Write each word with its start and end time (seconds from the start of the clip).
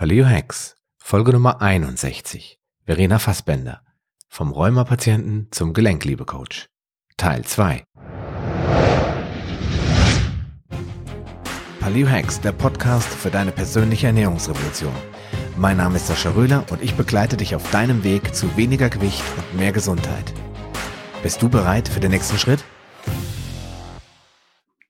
Paleo 0.00 0.26
Hacks, 0.26 0.76
Folge 0.96 1.32
Nummer 1.32 1.60
61. 1.60 2.60
Verena 2.86 3.18
Fassbender. 3.18 3.80
Vom 4.28 4.52
Rheumapatienten 4.52 5.48
zum 5.50 5.72
Gelenkliebe-Coach. 5.72 6.68
Teil 7.16 7.44
2. 7.44 7.82
Paleo 11.80 12.08
Hacks, 12.08 12.40
der 12.40 12.52
Podcast 12.52 13.08
für 13.08 13.30
deine 13.30 13.50
persönliche 13.50 14.06
Ernährungsrevolution. 14.06 14.94
Mein 15.56 15.78
Name 15.78 15.96
ist 15.96 16.06
Sascha 16.06 16.30
Röhler 16.30 16.64
und 16.70 16.80
ich 16.80 16.94
begleite 16.94 17.36
dich 17.36 17.56
auf 17.56 17.68
deinem 17.72 18.04
Weg 18.04 18.36
zu 18.36 18.56
weniger 18.56 18.90
Gewicht 18.90 19.24
und 19.36 19.58
mehr 19.58 19.72
Gesundheit. 19.72 20.32
Bist 21.24 21.42
du 21.42 21.48
bereit 21.48 21.88
für 21.88 21.98
den 21.98 22.12
nächsten 22.12 22.38
Schritt? 22.38 22.62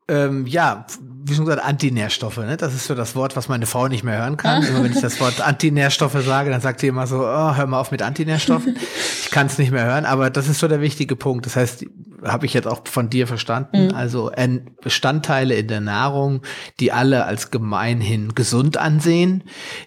Ähm, 0.09 0.47
ja, 0.47 0.87
wie 1.29 1.35
schon 1.35 1.45
gesagt, 1.45 1.65
Antinährstoffe. 1.65 2.39
Ne? 2.39 2.57
Das 2.57 2.75
ist 2.75 2.87
so 2.87 2.95
das 2.95 3.15
Wort, 3.15 3.37
was 3.37 3.49
meine 3.49 3.67
Frau 3.67 3.89
nicht 3.89 4.05
mehr 4.05 4.19
hören 4.19 4.37
kann. 4.37 4.63
Immer 4.63 4.83
wenn 4.83 4.93
ich 4.93 5.01
das 5.01 5.21
Wort 5.21 5.41
Antinährstoffe 5.41 6.23
sage, 6.25 6.51
dann 6.51 6.61
sagt 6.61 6.81
sie 6.81 6.87
immer 6.87 7.07
so, 7.07 7.21
oh, 7.21 7.55
hör 7.55 7.67
mal 7.67 7.79
auf 7.79 7.91
mit 7.91 8.03
Antinährstoffen. 8.03 8.77
Ich 9.21 9.33
kann 9.33 9.47
es 9.47 9.59
nicht 9.59 9.71
mehr 9.71 9.85
hören, 9.85 10.07
aber 10.07 10.31
das 10.31 10.49
ist 10.49 10.59
so 10.59 10.69
der 10.69 10.81
wichtige 10.81 11.15
Punkt. 11.15 11.45
Das 11.45 11.55
heißt, 11.55 11.85
habe 12.25 12.47
ich 12.47 12.55
jetzt 12.55 12.67
auch 12.67 12.81
von 12.87 13.11
dir 13.11 13.27
verstanden. 13.27 13.89
Mhm. 13.89 13.95
Also 13.95 14.33
Bestandteile 14.83 15.55
in 15.55 15.69
der 15.69 15.83
Nahrung, 15.83 16.41
die 16.81 16.93
alle 16.93 17.27
als 17.27 17.51
gemeinhin 17.51 18.35
gesund 18.35 18.79
ansehen 18.79 19.45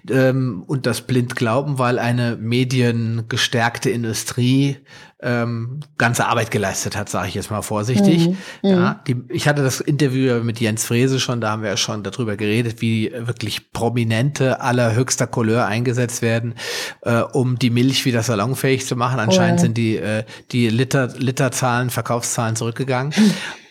ähm, 0.10 0.64
und 0.68 0.86
das 0.86 1.02
blind 1.02 1.36
glauben, 1.36 1.80
weil 1.80 1.98
eine 1.98 2.38
mediengestärkte 2.38 3.90
Industrie 3.90 4.78
ähm, 5.22 5.82
ganze 5.98 6.26
Arbeit 6.26 6.52
geleistet 6.52 6.98
hat, 6.98 7.10
sage 7.10 7.28
ich 7.28 7.36
jetzt 7.36 7.52
mal 7.52 7.62
vorsichtig. 7.62 8.30
Mhm. 8.30 8.38
Ja, 8.62 8.90
mhm. 8.90 8.96
die, 9.08 9.34
ich 9.34 9.48
hatte 9.48 9.64
das 9.64 9.80
Interview 9.80 10.44
mit 10.44 10.60
Jens 10.60 10.86
Frese 10.86 11.20
schon, 11.20 11.42
da 11.42 11.52
haben 11.52 11.62
wir 11.62 11.70
ja 11.70 11.78
schon 11.78 12.04
darüber 12.04 12.36
geredet, 12.36 12.82
wie 12.82 13.12
wirklich 13.16 13.72
Prominente 13.72 14.62
allerhöchster 14.62 15.28
Couleur 15.28 15.66
eingesetzt 15.66 16.22
werden, 16.22 16.56
äh, 17.02 17.22
um 17.22 17.60
die 17.60 17.70
Milch 17.70 18.06
wieder 18.06 18.24
salonfähig 18.24 18.86
zu 18.86 18.96
machen. 18.96 19.20
Anscheinend 19.20 19.60
oh. 19.60 19.64
sind 19.64 19.78
die, 19.78 19.98
äh, 19.98 20.24
die 20.52 20.70
Liter, 20.70 21.08
Literzahlen, 21.18 21.90
Verkaufszahlen 21.90 22.56
zurückgegangen. 22.56 23.14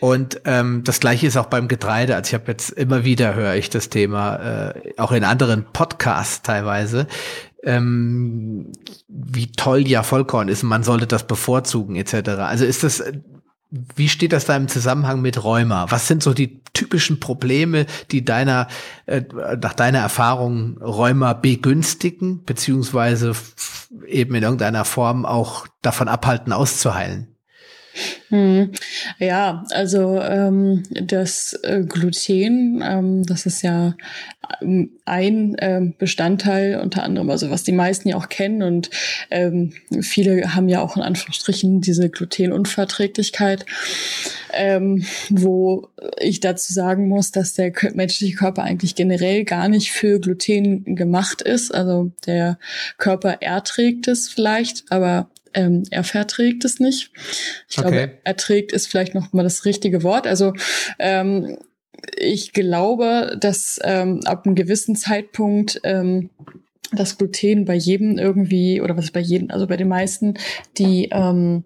Und 0.01 0.41
ähm, 0.47 0.83
das 0.84 0.98
gleiche 0.98 1.27
ist 1.27 1.37
auch 1.37 1.47
beim 1.47 1.69
Getreide. 1.69 2.17
Also 2.17 2.28
ich 2.28 2.34
habe 2.34 2.51
jetzt 2.51 2.71
immer 2.71 3.05
wieder 3.05 3.34
höre 3.34 3.55
ich 3.55 3.69
das 3.69 3.91
Thema, 3.91 4.71
äh, 4.71 4.93
auch 4.97 5.12
in 5.12 5.25
anderen 5.25 5.67
Podcasts 5.73 6.43
teilweise, 6.43 7.06
ähm, 7.64 8.72
wie 9.08 9.53
toll 9.53 9.86
ja 9.86 10.03
Vollkorn 10.03 10.48
ist, 10.48 10.62
man 10.62 10.83
sollte 10.83 11.06
das 11.06 11.27
bevorzugen 11.27 11.97
etc. 11.97 12.30
Also 12.41 12.64
ist 12.64 12.83
das, 12.83 13.03
wie 13.70 14.08
steht 14.08 14.33
das 14.33 14.47
da 14.47 14.56
im 14.56 14.69
Zusammenhang 14.69 15.20
mit 15.20 15.42
Rheuma? 15.42 15.91
Was 15.91 16.08
sind 16.08 16.22
so 16.22 16.34
die 16.34 16.62
typischen 16.72 17.20
Probleme, 17.20 17.86
die 18.11 18.25
deiner, 18.25 18.69
äh, 19.06 19.22
nach 19.61 19.75
deiner 19.75 20.00
Erfahrung 20.00 20.78
Rheuma 20.78 21.34
begünstigen, 21.34 22.44
beziehungsweise 22.44 23.33
eben 24.06 24.34
in 24.34 24.42
irgendeiner 24.42 24.84
Form 24.84 25.25
auch 25.25 25.66
davon 25.83 26.08
abhalten, 26.08 26.53
auszuheilen? 26.53 27.30
Hm. 28.29 28.70
Ja, 29.19 29.65
also 29.70 30.20
ähm, 30.20 30.83
das 30.91 31.59
äh, 31.62 31.83
Gluten, 31.87 32.83
ähm, 32.84 33.25
das 33.25 33.47
ist 33.47 33.62
ja 33.62 33.95
ähm, 34.62 34.91
ein 35.05 35.56
ähm, 35.59 35.95
Bestandteil 35.98 36.81
unter 36.81 37.03
anderem, 37.03 37.31
also 37.31 37.51
was 37.51 37.65
die 37.65 37.73
meisten 37.73 38.09
ja 38.09 38.17
auch 38.17 38.28
kennen 38.28 38.62
und 38.62 38.91
ähm, 39.31 39.73
viele 40.01 40.55
haben 40.55 40.69
ja 40.69 40.81
auch 40.81 40.97
in 40.97 41.03
Anführungsstrichen 41.03 41.81
diese 41.81 42.09
Glutenunverträglichkeit, 42.09 43.67
ähm, 44.53 45.05
wo 45.28 45.89
ich 46.19 46.41
dazu 46.41 46.73
sagen 46.73 47.09
muss, 47.09 47.33
dass 47.33 47.55
der 47.55 47.73
menschliche 47.95 48.37
Körper 48.37 48.62
eigentlich 48.62 48.95
generell 48.95 49.45
gar 49.45 49.69
nicht 49.69 49.93
für 49.93 50.21
Gluten 50.21 50.95
gemacht 50.97 51.43
ist. 51.43 51.75
Also 51.75 52.12
der 52.27 52.59
Körper 52.98 53.43
erträgt 53.43 54.09
es 54.09 54.28
vielleicht, 54.28 54.84
aber 54.91 55.28
ähm, 55.55 55.84
er 55.91 56.05
verträgt 56.05 56.65
es 56.65 56.81
nicht. 56.81 57.11
Ich 57.69 57.79
okay. 57.79 57.91
glaube, 57.91 58.19
erträgt 58.25 58.73
ist 58.73 58.87
vielleicht 58.87 59.15
noch 59.15 59.33
mal 59.33 59.43
das 59.43 59.65
richtige 59.65 60.03
Wort. 60.03 60.27
Also 60.27 60.53
ähm, 60.99 61.59
ich 62.16 62.53
glaube, 62.53 63.37
dass 63.41 63.78
ähm, 63.83 64.21
ab 64.25 64.47
einem 64.47 64.55
gewissen 64.55 64.97
Zeitpunkt 64.97 65.81
ähm, 65.84 66.31
das 66.93 67.19
Gluten 67.19 67.65
bei 67.65 67.75
jedem 67.75 68.19
irgendwie, 68.19 68.81
oder 68.81 68.97
was 68.97 69.11
bei 69.11 69.21
jedem, 69.21 69.51
also 69.51 69.67
bei 69.67 69.77
den 69.77 69.89
meisten, 69.89 70.34
die 70.77 71.09
ähm, 71.12 71.65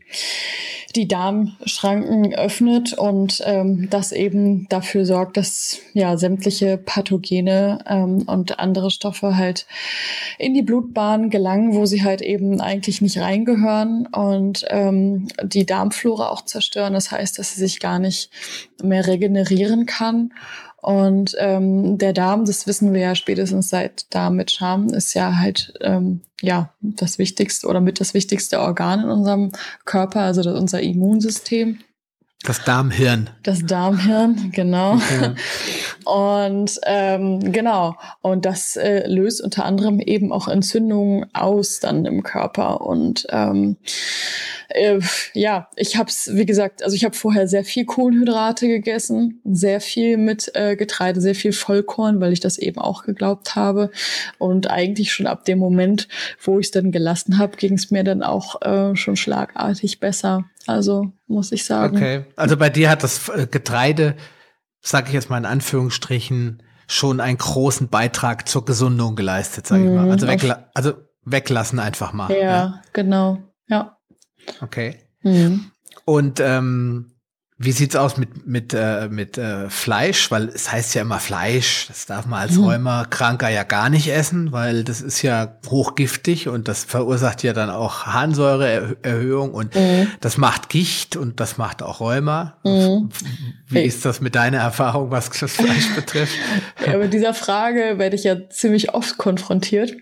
die 0.94 1.08
Darmschranken 1.08 2.34
öffnet 2.34 2.92
und 2.92 3.42
ähm, 3.44 3.88
das 3.90 4.12
eben 4.12 4.68
dafür 4.68 5.04
sorgt, 5.04 5.36
dass 5.36 5.80
ja 5.92 6.16
sämtliche 6.16 6.78
Pathogene 6.78 7.80
ähm, 7.86 8.22
und 8.26 8.60
andere 8.60 8.90
Stoffe 8.90 9.36
halt 9.36 9.66
in 10.38 10.54
die 10.54 10.62
Blutbahn 10.62 11.30
gelangen, 11.30 11.74
wo 11.74 11.84
sie 11.84 12.04
halt 12.04 12.22
eben 12.22 12.60
eigentlich 12.60 13.00
nicht 13.00 13.18
reingehören 13.18 14.06
und 14.06 14.64
ähm, 14.68 15.26
die 15.42 15.66
Darmflora 15.66 16.28
auch 16.28 16.44
zerstören. 16.44 16.94
Das 16.94 17.10
heißt, 17.10 17.38
dass 17.38 17.54
sie 17.54 17.60
sich 17.60 17.80
gar 17.80 17.98
nicht 17.98 18.30
mehr 18.80 19.06
regenerieren 19.06 19.86
kann 19.86 20.32
und 20.84 21.34
ähm, 21.38 21.96
der 21.96 22.12
Darm, 22.12 22.44
das 22.44 22.66
wissen 22.66 22.92
wir 22.92 23.00
ja 23.00 23.14
spätestens 23.14 23.70
seit 23.70 24.12
Darm 24.14 24.36
mit 24.36 24.50
Scham, 24.50 24.90
ist 24.90 25.14
ja 25.14 25.38
halt 25.38 25.72
ähm, 25.80 26.20
ja 26.42 26.74
das 26.82 27.16
wichtigste 27.18 27.68
oder 27.68 27.80
mit 27.80 28.00
das 28.00 28.12
wichtigste 28.12 28.60
Organ 28.60 29.00
in 29.00 29.08
unserem 29.08 29.52
Körper, 29.86 30.20
also 30.20 30.42
das, 30.42 30.54
unser 30.54 30.82
Immunsystem. 30.82 31.78
Das 32.42 32.62
Darmhirn. 32.64 33.30
Das 33.42 33.64
Darmhirn, 33.64 34.50
genau. 34.52 34.96
Okay. 34.96 35.34
Und 36.04 36.78
ähm, 36.84 37.50
genau, 37.50 37.96
und 38.20 38.44
das 38.44 38.76
äh, 38.76 39.08
löst 39.08 39.40
unter 39.40 39.64
anderem 39.64 40.00
eben 40.00 40.32
auch 40.32 40.48
Entzündungen 40.48 41.34
aus 41.34 41.80
dann 41.80 42.04
im 42.04 42.22
Körper. 42.22 42.82
Und 42.82 43.26
ähm, 43.30 43.78
äh, 44.68 45.00
ja, 45.32 45.68
ich 45.76 45.96
habe 45.96 46.08
es, 46.08 46.30
wie 46.32 46.46
gesagt, 46.46 46.82
also 46.82 46.94
ich 46.96 47.04
habe 47.04 47.14
vorher 47.14 47.48
sehr 47.48 47.64
viel 47.64 47.84
Kohlenhydrate 47.84 48.68
gegessen, 48.68 49.40
sehr 49.44 49.80
viel 49.80 50.16
mit 50.16 50.50
äh, 50.54 50.76
Getreide, 50.76 51.20
sehr 51.20 51.34
viel 51.34 51.52
Vollkorn, 51.52 52.20
weil 52.20 52.32
ich 52.32 52.40
das 52.40 52.58
eben 52.58 52.80
auch 52.80 53.04
geglaubt 53.04 53.56
habe. 53.56 53.90
Und 54.38 54.70
eigentlich 54.70 55.12
schon 55.12 55.26
ab 55.26 55.44
dem 55.44 55.58
Moment, 55.58 56.08
wo 56.42 56.58
ich 56.58 56.66
es 56.66 56.70
dann 56.70 56.92
gelassen 56.92 57.38
habe, 57.38 57.56
ging 57.56 57.74
es 57.74 57.90
mir 57.90 58.04
dann 58.04 58.22
auch 58.22 58.62
äh, 58.62 58.96
schon 58.96 59.16
schlagartig 59.16 60.00
besser. 60.00 60.44
Also 60.66 61.12
muss 61.26 61.52
ich 61.52 61.64
sagen. 61.64 61.96
Okay, 61.96 62.24
also 62.36 62.56
bei 62.56 62.70
dir 62.70 62.90
hat 62.90 63.02
das 63.02 63.28
äh, 63.28 63.46
Getreide, 63.50 64.16
sage 64.80 65.08
ich 65.08 65.14
jetzt 65.14 65.30
mal 65.30 65.38
in 65.38 65.46
Anführungsstrichen, 65.46 66.62
schon 66.86 67.20
einen 67.20 67.38
großen 67.38 67.88
Beitrag 67.88 68.48
zur 68.48 68.64
Gesundung 68.64 69.16
geleistet, 69.16 69.66
sage 69.66 69.84
ich 69.84 69.90
mal. 69.90 70.04
Mhm, 70.04 70.10
also, 70.10 70.26
wegla 70.28 70.70
also 70.74 70.92
weglassen 71.24 71.78
einfach 71.78 72.12
mal. 72.12 72.30
Ja, 72.30 72.36
ja. 72.36 72.82
genau. 72.92 73.38
Ja. 73.68 73.93
Okay. 74.60 74.96
Mhm. 75.22 75.70
Und 76.04 76.40
ähm, 76.40 77.14
wie 77.56 77.70
sieht's 77.70 77.94
aus 77.94 78.16
mit 78.16 78.48
mit 78.48 78.74
äh, 78.74 79.08
mit 79.08 79.38
äh, 79.38 79.70
Fleisch? 79.70 80.30
Weil 80.32 80.48
es 80.48 80.72
heißt 80.72 80.94
ja 80.96 81.02
immer 81.02 81.20
Fleisch. 81.20 81.86
Das 81.86 82.04
darf 82.04 82.26
man 82.26 82.40
als 82.40 82.56
mhm. 82.56 82.64
Rheumakranker 82.64 83.48
ja 83.48 83.62
gar 83.62 83.90
nicht 83.90 84.08
essen, 84.08 84.50
weil 84.50 84.82
das 84.82 85.00
ist 85.00 85.22
ja 85.22 85.58
hochgiftig 85.68 86.48
und 86.48 86.66
das 86.66 86.82
verursacht 86.82 87.44
ja 87.44 87.52
dann 87.52 87.70
auch 87.70 88.06
Harnsäureerhöhung 88.06 89.54
und 89.54 89.76
mhm. 89.76 90.08
das 90.20 90.36
macht 90.36 90.68
Gicht 90.68 91.16
und 91.16 91.38
das 91.38 91.56
macht 91.56 91.80
auch 91.82 92.00
Rheuma. 92.00 92.58
Mhm. 92.64 93.10
Wie 93.68 93.82
ist 93.82 94.04
das 94.04 94.20
mit 94.20 94.34
deiner 94.34 94.58
Erfahrung, 94.58 95.12
was 95.12 95.30
das 95.30 95.52
Fleisch 95.52 95.88
betrifft? 95.94 96.34
Ja, 96.84 96.98
mit 96.98 97.14
dieser 97.14 97.34
Frage 97.34 97.98
werde 97.98 98.16
ich 98.16 98.24
ja 98.24 98.48
ziemlich 98.50 98.94
oft 98.94 99.16
konfrontiert. 99.16 99.94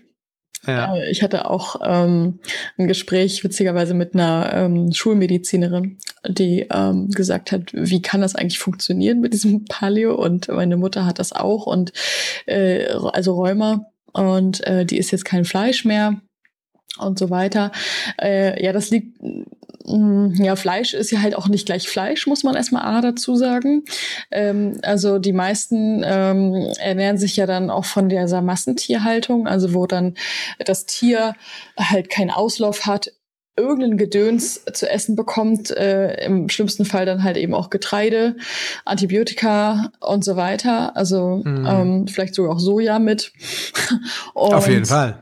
Ja. 0.65 0.95
Äh, 0.95 1.11
ich 1.11 1.23
hatte 1.23 1.49
auch 1.49 1.81
ähm, 1.83 2.39
ein 2.77 2.87
Gespräch 2.87 3.43
witzigerweise 3.43 3.93
mit 3.93 4.13
einer 4.13 4.51
ähm, 4.53 4.91
Schulmedizinerin, 4.91 5.97
die 6.27 6.67
ähm, 6.71 7.09
gesagt 7.09 7.51
hat, 7.51 7.71
wie 7.73 8.01
kann 8.01 8.21
das 8.21 8.35
eigentlich 8.35 8.59
funktionieren 8.59 9.19
mit 9.19 9.33
diesem 9.33 9.65
Paleo? 9.65 10.15
Und 10.15 10.47
meine 10.47 10.77
Mutter 10.77 11.05
hat 11.05 11.19
das 11.19 11.33
auch 11.33 11.65
und 11.65 11.91
äh, 12.45 12.87
also 12.87 13.33
Rheuma 13.33 13.85
und 14.13 14.65
äh, 14.65 14.85
die 14.85 14.97
ist 14.97 15.11
jetzt 15.11 15.25
kein 15.25 15.45
Fleisch 15.45 15.85
mehr 15.85 16.21
und 16.97 17.17
so 17.19 17.29
weiter. 17.29 17.71
Äh, 18.21 18.63
ja, 18.63 18.71
das 18.71 18.89
liegt 18.89 19.17
ja, 19.85 20.55
Fleisch 20.55 20.93
ist 20.93 21.11
ja 21.11 21.21
halt 21.21 21.35
auch 21.35 21.49
nicht 21.49 21.65
gleich 21.65 21.89
Fleisch, 21.89 22.25
muss 22.25 22.43
man 22.43 22.55
erstmal 22.55 22.83
A 22.83 23.01
dazu 23.01 23.35
sagen. 23.35 23.83
Ähm, 24.31 24.79
also 24.81 25.19
die 25.19 25.33
meisten 25.33 26.03
ähm, 26.05 26.71
ernähren 26.79 27.17
sich 27.17 27.35
ja 27.35 27.45
dann 27.45 27.69
auch 27.69 27.85
von 27.85 28.07
dieser 28.07 28.41
Massentierhaltung, 28.41 29.47
also 29.47 29.73
wo 29.73 29.85
dann 29.85 30.15
das 30.63 30.85
Tier 30.85 31.35
halt 31.77 32.09
keinen 32.09 32.31
Auslauf 32.31 32.85
hat 32.85 33.11
irgendein 33.55 33.97
Gedöns 33.97 34.63
zu 34.73 34.89
essen 34.89 35.15
bekommt, 35.15 35.69
äh, 35.69 36.25
im 36.25 36.49
schlimmsten 36.49 36.85
Fall 36.85 37.05
dann 37.05 37.23
halt 37.23 37.37
eben 37.37 37.53
auch 37.53 37.69
Getreide, 37.69 38.35
Antibiotika 38.83 39.91
und 39.99 40.25
so 40.25 40.35
weiter. 40.35 40.97
Also 40.97 41.41
mhm. 41.43 41.65
ähm, 41.67 42.07
vielleicht 42.07 42.33
sogar 42.33 42.55
auch 42.55 42.59
Soja 42.59 42.97
mit. 42.97 43.31
Und, 44.33 44.53
Auf 44.53 44.67
jeden 44.67 44.85
Fall. 44.85 45.21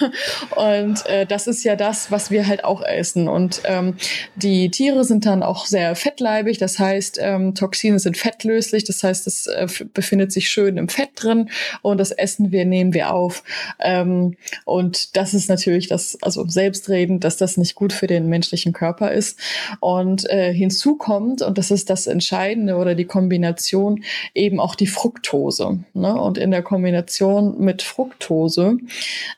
Und 0.56 1.04
äh, 1.06 1.26
das 1.26 1.46
ist 1.46 1.64
ja 1.64 1.74
das, 1.74 2.10
was 2.10 2.30
wir 2.30 2.46
halt 2.46 2.64
auch 2.64 2.82
essen. 2.82 3.28
Und 3.28 3.62
ähm, 3.64 3.96
die 4.36 4.70
Tiere 4.70 5.04
sind 5.04 5.26
dann 5.26 5.42
auch 5.42 5.66
sehr 5.66 5.96
fettleibig, 5.96 6.58
das 6.58 6.78
heißt, 6.78 7.18
ähm, 7.20 7.54
Toxine 7.54 7.98
sind 7.98 8.16
fettlöslich, 8.16 8.84
das 8.84 9.02
heißt, 9.02 9.26
es 9.26 9.46
äh, 9.46 9.66
befindet 9.92 10.32
sich 10.32 10.48
schön 10.48 10.76
im 10.76 10.88
Fett 10.88 11.10
drin 11.16 11.50
und 11.82 11.98
das 11.98 12.12
essen 12.12 12.52
wir, 12.52 12.64
nehmen 12.64 12.94
wir 12.94 13.12
auf. 13.12 13.42
Ähm, 13.80 14.36
und 14.64 15.16
das 15.16 15.34
ist 15.34 15.48
natürlich 15.48 15.88
das, 15.88 16.18
also 16.22 16.46
selbstredend, 16.46 17.24
dass 17.24 17.36
das 17.36 17.56
nicht 17.56 17.71
gut 17.74 17.92
für 17.92 18.06
den 18.06 18.28
menschlichen 18.28 18.72
Körper 18.72 19.12
ist. 19.12 19.38
Und 19.80 20.28
äh, 20.30 20.52
hinzu 20.52 20.96
kommt, 20.96 21.42
und 21.42 21.58
das 21.58 21.70
ist 21.70 21.90
das 21.90 22.06
Entscheidende 22.06 22.76
oder 22.76 22.94
die 22.94 23.04
Kombination, 23.04 24.02
eben 24.34 24.60
auch 24.60 24.74
die 24.74 24.86
Fructose. 24.86 25.84
Ne? 25.94 26.14
Und 26.14 26.38
in 26.38 26.50
der 26.50 26.62
Kombination 26.62 27.58
mit 27.58 27.82
Fructose 27.82 28.78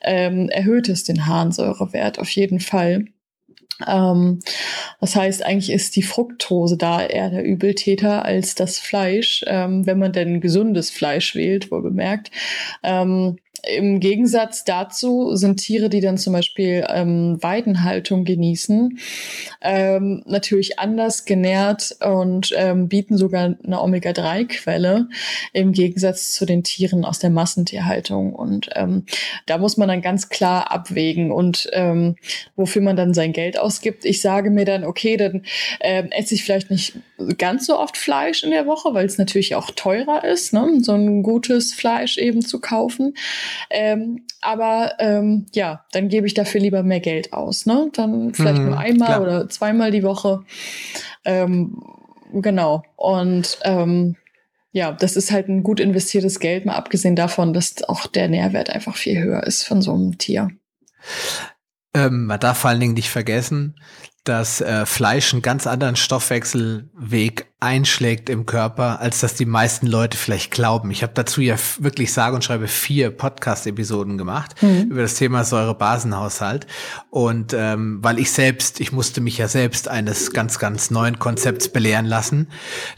ähm, 0.00 0.48
erhöht 0.48 0.88
es 0.88 1.04
den 1.04 1.26
Harnsäurewert 1.26 2.18
auf 2.18 2.30
jeden 2.30 2.60
Fall. 2.60 3.06
Ähm, 3.86 4.40
das 5.00 5.16
heißt, 5.16 5.44
eigentlich 5.44 5.70
ist 5.70 5.96
die 5.96 6.02
Fructose 6.02 6.76
da 6.76 7.04
eher 7.04 7.30
der 7.30 7.44
Übeltäter 7.44 8.24
als 8.24 8.54
das 8.54 8.78
Fleisch, 8.78 9.44
ähm, 9.46 9.86
wenn 9.86 9.98
man 9.98 10.12
denn 10.12 10.40
gesundes 10.40 10.90
Fleisch 10.90 11.34
wählt, 11.34 11.70
wohl 11.70 11.82
bemerkt. 11.82 12.30
Ähm, 12.82 13.38
im 13.62 14.00
Gegensatz 14.00 14.64
dazu 14.64 15.36
sind 15.36 15.56
Tiere, 15.56 15.88
die 15.88 16.00
dann 16.00 16.18
zum 16.18 16.32
Beispiel 16.32 16.84
ähm, 16.88 17.42
Weidenhaltung 17.42 18.24
genießen, 18.24 18.98
ähm, 19.60 20.22
natürlich 20.26 20.78
anders 20.78 21.24
genährt 21.24 21.96
und 22.00 22.52
ähm, 22.56 22.88
bieten 22.88 23.16
sogar 23.16 23.54
eine 23.64 23.80
Omega-3-Quelle 23.80 25.08
im 25.52 25.72
Gegensatz 25.72 26.32
zu 26.32 26.46
den 26.46 26.62
Tieren 26.62 27.04
aus 27.04 27.18
der 27.18 27.30
Massentierhaltung. 27.30 28.34
Und 28.34 28.70
ähm, 28.74 29.04
da 29.46 29.58
muss 29.58 29.76
man 29.76 29.88
dann 29.88 30.02
ganz 30.02 30.28
klar 30.28 30.70
abwägen 30.70 31.30
und 31.30 31.68
ähm, 31.72 32.16
wofür 32.56 32.82
man 32.82 32.96
dann 32.96 33.14
sein 33.14 33.32
Geld 33.32 33.58
ausgibt. 33.58 34.04
Ich 34.04 34.20
sage 34.20 34.50
mir 34.50 34.64
dann, 34.64 34.84
okay, 34.84 35.16
dann 35.16 35.42
ähm, 35.80 36.10
esse 36.10 36.34
ich 36.34 36.44
vielleicht 36.44 36.70
nicht 36.70 36.94
ganz 37.38 37.66
so 37.66 37.78
oft 37.78 37.96
Fleisch 37.96 38.42
in 38.42 38.50
der 38.50 38.66
Woche, 38.66 38.92
weil 38.92 39.06
es 39.06 39.18
natürlich 39.18 39.54
auch 39.54 39.70
teurer 39.70 40.24
ist, 40.24 40.52
ne? 40.52 40.80
so 40.80 40.92
ein 40.92 41.22
gutes 41.22 41.72
Fleisch 41.72 42.18
eben 42.18 42.42
zu 42.42 42.60
kaufen. 42.60 43.14
Ähm, 43.70 44.26
aber 44.40 44.94
ähm, 44.98 45.46
ja, 45.54 45.84
dann 45.92 46.08
gebe 46.08 46.26
ich 46.26 46.34
dafür 46.34 46.60
lieber 46.60 46.82
mehr 46.82 47.00
Geld 47.00 47.32
aus. 47.32 47.66
Ne? 47.66 47.90
Dann 47.92 48.34
vielleicht 48.34 48.58
mhm, 48.58 48.66
nur 48.66 48.78
einmal 48.78 49.08
klar. 49.08 49.22
oder 49.22 49.48
zweimal 49.48 49.90
die 49.90 50.02
Woche. 50.02 50.42
Ähm, 51.24 51.82
genau. 52.32 52.82
Und 52.96 53.58
ähm, 53.62 54.16
ja, 54.72 54.92
das 54.92 55.16
ist 55.16 55.30
halt 55.30 55.48
ein 55.48 55.62
gut 55.62 55.78
investiertes 55.78 56.40
Geld, 56.40 56.66
mal 56.66 56.74
abgesehen 56.74 57.14
davon, 57.14 57.52
dass 57.52 57.82
auch 57.84 58.08
der 58.08 58.28
Nährwert 58.28 58.70
einfach 58.70 58.96
viel 58.96 59.22
höher 59.22 59.44
ist 59.44 59.62
von 59.62 59.80
so 59.82 59.94
einem 59.94 60.18
Tier. 60.18 60.50
Ähm, 61.94 62.26
man 62.26 62.40
darf 62.40 62.58
vor 62.58 62.70
allen 62.70 62.80
Dingen 62.80 62.94
nicht 62.94 63.10
vergessen, 63.10 63.76
dass 64.24 64.62
äh, 64.62 64.86
Fleisch 64.86 65.32
einen 65.32 65.42
ganz 65.42 65.66
anderen 65.66 65.96
Stoffwechselweg 65.96 67.46
einschlägt 67.60 68.28
im 68.28 68.46
Körper, 68.46 69.00
als 69.00 69.20
dass 69.20 69.34
die 69.34 69.46
meisten 69.46 69.86
Leute 69.86 70.16
vielleicht 70.16 70.50
glauben. 70.50 70.90
Ich 70.90 71.02
habe 71.02 71.12
dazu 71.14 71.40
ja 71.40 71.56
wirklich 71.78 72.12
sage 72.12 72.34
und 72.34 72.42
schreibe 72.42 72.68
vier 72.68 73.10
Podcast-Episoden 73.10 74.18
gemacht 74.18 74.62
mhm. 74.62 74.90
über 74.90 75.02
das 75.02 75.14
Thema 75.14 75.44
Säurebasenhaushalt. 75.44 76.66
Und 77.10 77.54
ähm, 77.54 77.98
weil 78.02 78.18
ich 78.18 78.32
selbst, 78.32 78.80
ich 78.80 78.92
musste 78.92 79.20
mich 79.20 79.38
ja 79.38 79.48
selbst 79.48 79.88
eines 79.88 80.32
ganz, 80.32 80.58
ganz 80.58 80.90
neuen 80.90 81.18
Konzepts 81.18 81.68
belehren 81.68 82.06
lassen, 82.06 82.48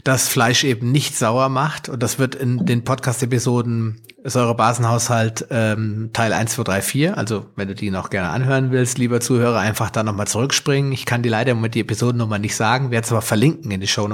dass 0.03 0.27
Fleisch 0.27 0.63
eben 0.63 0.91
nicht 0.91 1.17
sauer 1.17 1.49
macht. 1.49 1.89
Und 1.89 2.03
das 2.03 2.19
wird 2.19 2.35
in 2.35 2.65
den 2.65 2.83
Podcast-Episoden 2.83 4.01
Säurebasenhaushalt 4.23 5.47
ähm, 5.51 6.09
Teil 6.11 6.33
1, 6.33 6.53
2, 6.53 6.63
3, 6.63 6.81
4. 6.81 7.17
Also 7.17 7.45
wenn 7.55 7.69
du 7.69 7.75
die 7.75 7.91
noch 7.91 8.09
gerne 8.09 8.29
anhören 8.29 8.71
willst, 8.71 8.97
lieber 8.97 9.21
Zuhörer, 9.21 9.59
einfach 9.59 9.89
da 9.89 10.03
nochmal 10.03 10.27
zurückspringen. 10.27 10.91
Ich 10.91 11.05
kann 11.05 11.16
dir 11.23 11.31
leider 11.31 11.55
mit 11.55 11.75
die 11.75 11.81
Episodennummer 11.81 12.39
nicht 12.39 12.55
sagen, 12.55 12.91
werde 12.91 13.05
es 13.05 13.11
aber 13.11 13.21
verlinken 13.21 13.71
in 13.71 13.81
die 13.81 13.87
Show. 13.87 14.07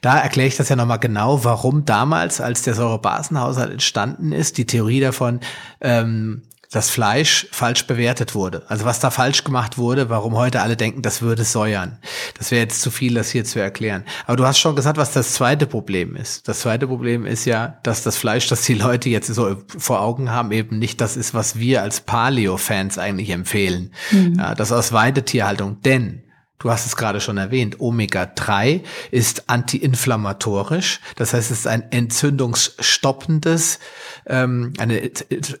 Da 0.00 0.18
erkläre 0.18 0.48
ich 0.48 0.56
das 0.56 0.68
ja 0.68 0.76
nochmal 0.76 0.98
genau, 0.98 1.44
warum 1.44 1.84
damals, 1.84 2.40
als 2.40 2.62
der 2.62 2.74
Säurebasenhaushalt 2.74 3.72
entstanden 3.72 4.32
ist, 4.32 4.58
die 4.58 4.66
Theorie 4.66 5.00
davon 5.00 5.40
ähm, 5.80 6.42
das 6.72 6.88
Fleisch 6.88 7.46
falsch 7.52 7.86
bewertet 7.86 8.34
wurde. 8.34 8.64
Also 8.66 8.86
was 8.86 8.98
da 8.98 9.10
falsch 9.10 9.44
gemacht 9.44 9.76
wurde, 9.76 10.08
warum 10.08 10.34
heute 10.34 10.62
alle 10.62 10.76
denken, 10.76 11.02
das 11.02 11.20
würde 11.20 11.44
säuern. 11.44 11.98
Das 12.38 12.50
wäre 12.50 12.62
jetzt 12.62 12.80
zu 12.80 12.90
viel, 12.90 13.14
das 13.14 13.30
hier 13.30 13.44
zu 13.44 13.60
erklären. 13.60 14.04
Aber 14.26 14.38
du 14.38 14.46
hast 14.46 14.58
schon 14.58 14.74
gesagt, 14.74 14.96
was 14.96 15.12
das 15.12 15.34
zweite 15.34 15.66
Problem 15.66 16.16
ist. 16.16 16.48
Das 16.48 16.60
zweite 16.60 16.86
Problem 16.86 17.26
ist 17.26 17.44
ja, 17.44 17.78
dass 17.82 18.02
das 18.02 18.16
Fleisch, 18.16 18.48
das 18.48 18.62
die 18.62 18.74
Leute 18.74 19.10
jetzt 19.10 19.28
so 19.28 19.56
vor 19.66 20.00
Augen 20.00 20.30
haben, 20.30 20.50
eben 20.50 20.78
nicht 20.78 21.02
das 21.02 21.18
ist, 21.18 21.34
was 21.34 21.58
wir 21.58 21.82
als 21.82 22.00
Paleo-Fans 22.00 22.96
eigentlich 22.96 23.28
empfehlen. 23.28 23.92
Mhm. 24.10 24.36
Ja, 24.38 24.54
das 24.54 24.72
aus 24.72 24.92
Weidetierhaltung. 24.92 25.82
Denn 25.82 26.22
Du 26.62 26.70
hast 26.70 26.86
es 26.86 26.94
gerade 26.94 27.20
schon 27.20 27.38
erwähnt, 27.38 27.80
Omega-3 27.80 28.82
ist 29.10 29.50
antiinflammatorisch. 29.50 31.00
Das 31.16 31.34
heißt, 31.34 31.50
es 31.50 31.58
ist 31.58 31.66
ein 31.66 31.90
entzündungsstoppendes, 31.90 33.80
ähm, 34.26 34.72
eine 34.78 35.02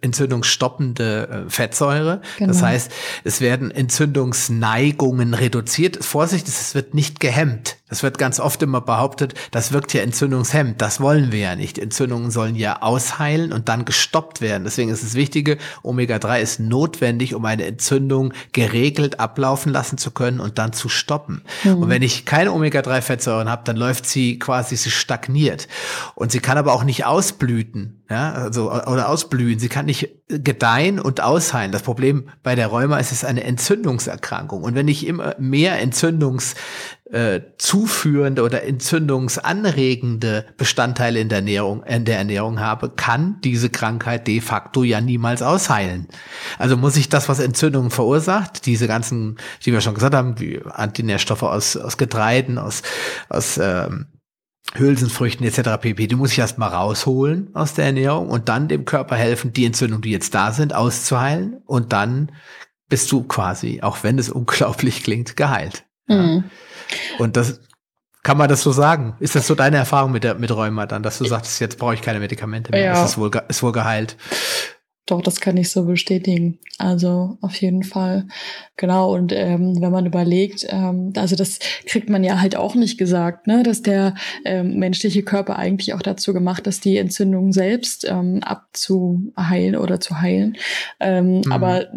entzündungsstoppende 0.00 1.44
äh, 1.46 1.50
Fettsäure. 1.50 2.22
Genau. 2.38 2.52
Das 2.52 2.62
heißt, 2.62 2.92
es 3.24 3.40
werden 3.40 3.72
Entzündungsneigungen 3.72 5.34
reduziert. 5.34 6.04
Vorsicht, 6.04 6.46
es 6.46 6.76
wird 6.76 6.94
nicht 6.94 7.18
gehemmt. 7.18 7.78
Das 7.92 8.02
wird 8.02 8.16
ganz 8.16 8.40
oft 8.40 8.62
immer 8.62 8.80
behauptet, 8.80 9.34
das 9.50 9.70
wirkt 9.72 9.92
ja 9.92 10.00
entzündungshemmend. 10.00 10.80
Das 10.80 10.98
wollen 10.98 11.30
wir 11.30 11.40
ja 11.40 11.56
nicht. 11.56 11.78
Entzündungen 11.78 12.30
sollen 12.30 12.56
ja 12.56 12.80
ausheilen 12.80 13.52
und 13.52 13.68
dann 13.68 13.84
gestoppt 13.84 14.40
werden. 14.40 14.64
Deswegen 14.64 14.90
ist 14.90 15.02
es 15.02 15.14
wichtige, 15.14 15.58
Omega-3 15.82 16.40
ist 16.40 16.58
notwendig, 16.58 17.34
um 17.34 17.44
eine 17.44 17.66
Entzündung 17.66 18.32
geregelt 18.52 19.20
ablaufen 19.20 19.70
lassen 19.70 19.98
zu 19.98 20.10
können 20.10 20.40
und 20.40 20.56
dann 20.56 20.72
zu 20.72 20.88
stoppen. 20.88 21.42
Mhm. 21.64 21.82
Und 21.82 21.88
wenn 21.90 22.00
ich 22.00 22.24
keine 22.24 22.52
Omega-3-Fettsäuren 22.52 23.50
habe, 23.50 23.60
dann 23.66 23.76
läuft 23.76 24.06
sie 24.06 24.38
quasi, 24.38 24.74
sie 24.76 24.90
stagniert. 24.90 25.68
Und 26.14 26.32
sie 26.32 26.40
kann 26.40 26.56
aber 26.56 26.72
auch 26.72 26.84
nicht 26.84 27.04
ausblüten, 27.04 28.04
ja, 28.08 28.32
also, 28.32 28.72
oder 28.72 29.10
ausblühen. 29.10 29.58
Sie 29.58 29.68
kann 29.68 29.84
nicht 29.84 30.08
gedeihen 30.28 30.98
und 30.98 31.20
ausheilen. 31.20 31.72
Das 31.72 31.82
Problem 31.82 32.30
bei 32.42 32.54
der 32.54 32.68
Rheuma 32.68 32.96
ist, 32.96 33.12
es 33.12 33.18
ist 33.18 33.24
eine 33.26 33.44
Entzündungserkrankung. 33.44 34.62
Und 34.62 34.74
wenn 34.74 34.88
ich 34.88 35.06
immer 35.06 35.34
mehr 35.38 35.78
Entzündungs 35.78 36.54
äh, 37.12 37.42
zuführende 37.58 38.42
oder 38.42 38.64
entzündungsanregende 38.64 40.46
Bestandteile 40.56 41.20
in 41.20 41.28
der 41.28 41.38
Ernährung, 41.38 41.82
in 41.84 42.06
der 42.06 42.16
Ernährung 42.16 42.58
habe, 42.58 42.88
kann 42.88 43.38
diese 43.44 43.68
Krankheit 43.68 44.26
de 44.26 44.40
facto 44.40 44.82
ja 44.82 45.00
niemals 45.02 45.42
ausheilen. 45.42 46.08
Also 46.58 46.78
muss 46.78 46.96
ich 46.96 47.10
das, 47.10 47.28
was 47.28 47.38
Entzündungen 47.38 47.90
verursacht, 47.90 48.64
diese 48.64 48.88
ganzen, 48.88 49.36
die 49.64 49.72
wir 49.72 49.82
schon 49.82 49.94
gesagt 49.94 50.14
haben, 50.14 50.40
wie 50.40 50.62
Antinährstoffe 50.64 51.42
aus, 51.42 51.76
aus 51.76 51.98
Getreiden, 51.98 52.56
aus, 52.56 52.82
aus 53.28 53.58
ähm, 53.58 54.06
Hülsenfrüchten 54.74 55.46
etc. 55.46 55.82
pp. 55.82 56.06
Die 56.06 56.16
muss 56.16 56.32
ich 56.32 56.38
erstmal 56.38 56.70
rausholen 56.70 57.54
aus 57.54 57.74
der 57.74 57.84
Ernährung 57.84 58.30
und 58.30 58.48
dann 58.48 58.68
dem 58.68 58.86
Körper 58.86 59.16
helfen, 59.16 59.52
die 59.52 59.66
Entzündungen, 59.66 60.02
die 60.02 60.12
jetzt 60.12 60.34
da 60.34 60.52
sind, 60.52 60.74
auszuheilen 60.74 61.60
und 61.66 61.92
dann 61.92 62.32
bist 62.88 63.12
du 63.12 63.22
quasi, 63.24 63.82
auch 63.82 64.02
wenn 64.02 64.18
es 64.18 64.30
unglaublich 64.30 65.02
klingt, 65.02 65.36
geheilt. 65.36 65.84
Mhm. 66.12 66.44
Und 67.18 67.36
das 67.36 67.60
kann 68.22 68.38
man 68.38 68.48
das 68.48 68.62
so 68.62 68.70
sagen? 68.70 69.16
Ist 69.18 69.34
das 69.34 69.46
so 69.46 69.54
deine 69.54 69.78
Erfahrung 69.78 70.12
mit 70.12 70.24
der 70.24 70.36
mit 70.36 70.50
Rheuma 70.50 70.86
dann, 70.86 71.02
dass 71.02 71.18
du 71.18 71.24
sagst, 71.24 71.60
jetzt 71.60 71.78
brauche 71.78 71.94
ich 71.94 72.02
keine 72.02 72.20
Medikamente 72.20 72.70
mehr, 72.70 72.84
ja. 72.84 73.04
ist, 73.04 73.18
wohl, 73.18 73.30
ist 73.48 73.62
wohl 73.62 73.72
geheilt? 73.72 74.16
Doch, 75.06 75.20
das 75.20 75.40
kann 75.40 75.56
ich 75.56 75.70
so 75.70 75.84
bestätigen. 75.84 76.60
Also 76.78 77.36
auf 77.40 77.56
jeden 77.56 77.82
Fall. 77.82 78.28
Genau. 78.76 79.12
Und 79.12 79.32
ähm, 79.32 79.80
wenn 79.80 79.90
man 79.90 80.06
überlegt, 80.06 80.64
ähm, 80.68 81.12
also 81.16 81.34
das 81.34 81.58
kriegt 81.86 82.08
man 82.08 82.22
ja 82.22 82.40
halt 82.40 82.54
auch 82.54 82.76
nicht 82.76 82.98
gesagt, 82.98 83.48
ne, 83.48 83.64
dass 83.64 83.82
der 83.82 84.14
ähm, 84.44 84.78
menschliche 84.78 85.24
Körper 85.24 85.58
eigentlich 85.58 85.92
auch 85.94 86.02
dazu 86.02 86.32
gemacht 86.32 86.68
ist, 86.68 86.84
die 86.84 86.98
Entzündung 86.98 87.52
selbst 87.52 88.06
ähm, 88.08 88.44
abzuheilen 88.44 89.74
oder 89.74 89.98
zu 89.98 90.20
heilen. 90.20 90.56
Ähm, 91.00 91.42
mhm. 91.44 91.52
Aber 91.52 91.88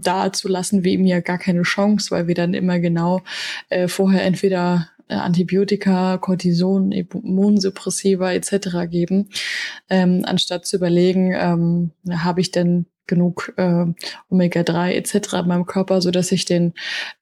dazu 0.00 0.46
lassen 0.46 0.84
wir 0.84 0.92
ihm 0.92 1.04
ja 1.04 1.18
gar 1.18 1.38
keine 1.38 1.62
Chance, 1.62 2.12
weil 2.12 2.28
wir 2.28 2.36
dann 2.36 2.54
immer 2.54 2.78
genau 2.78 3.22
äh, 3.70 3.88
vorher 3.88 4.24
entweder 4.24 4.88
Antibiotika, 5.08 6.18
Cortison, 6.18 6.92
Immunsuppressiva 6.92 8.32
etc. 8.32 8.88
geben, 8.90 9.28
ähm, 9.88 10.22
anstatt 10.24 10.66
zu 10.66 10.76
überlegen, 10.76 11.32
ähm, 11.34 11.90
habe 12.10 12.40
ich 12.40 12.50
denn 12.50 12.86
genug 13.06 13.52
äh, 13.56 13.86
Omega-3 14.30 14.92
etc. 14.92 15.34
in 15.34 15.48
meinem 15.48 15.66
Körper, 15.66 16.00
so 16.00 16.10
dass 16.10 16.32
ich 16.32 16.44
den 16.44 16.72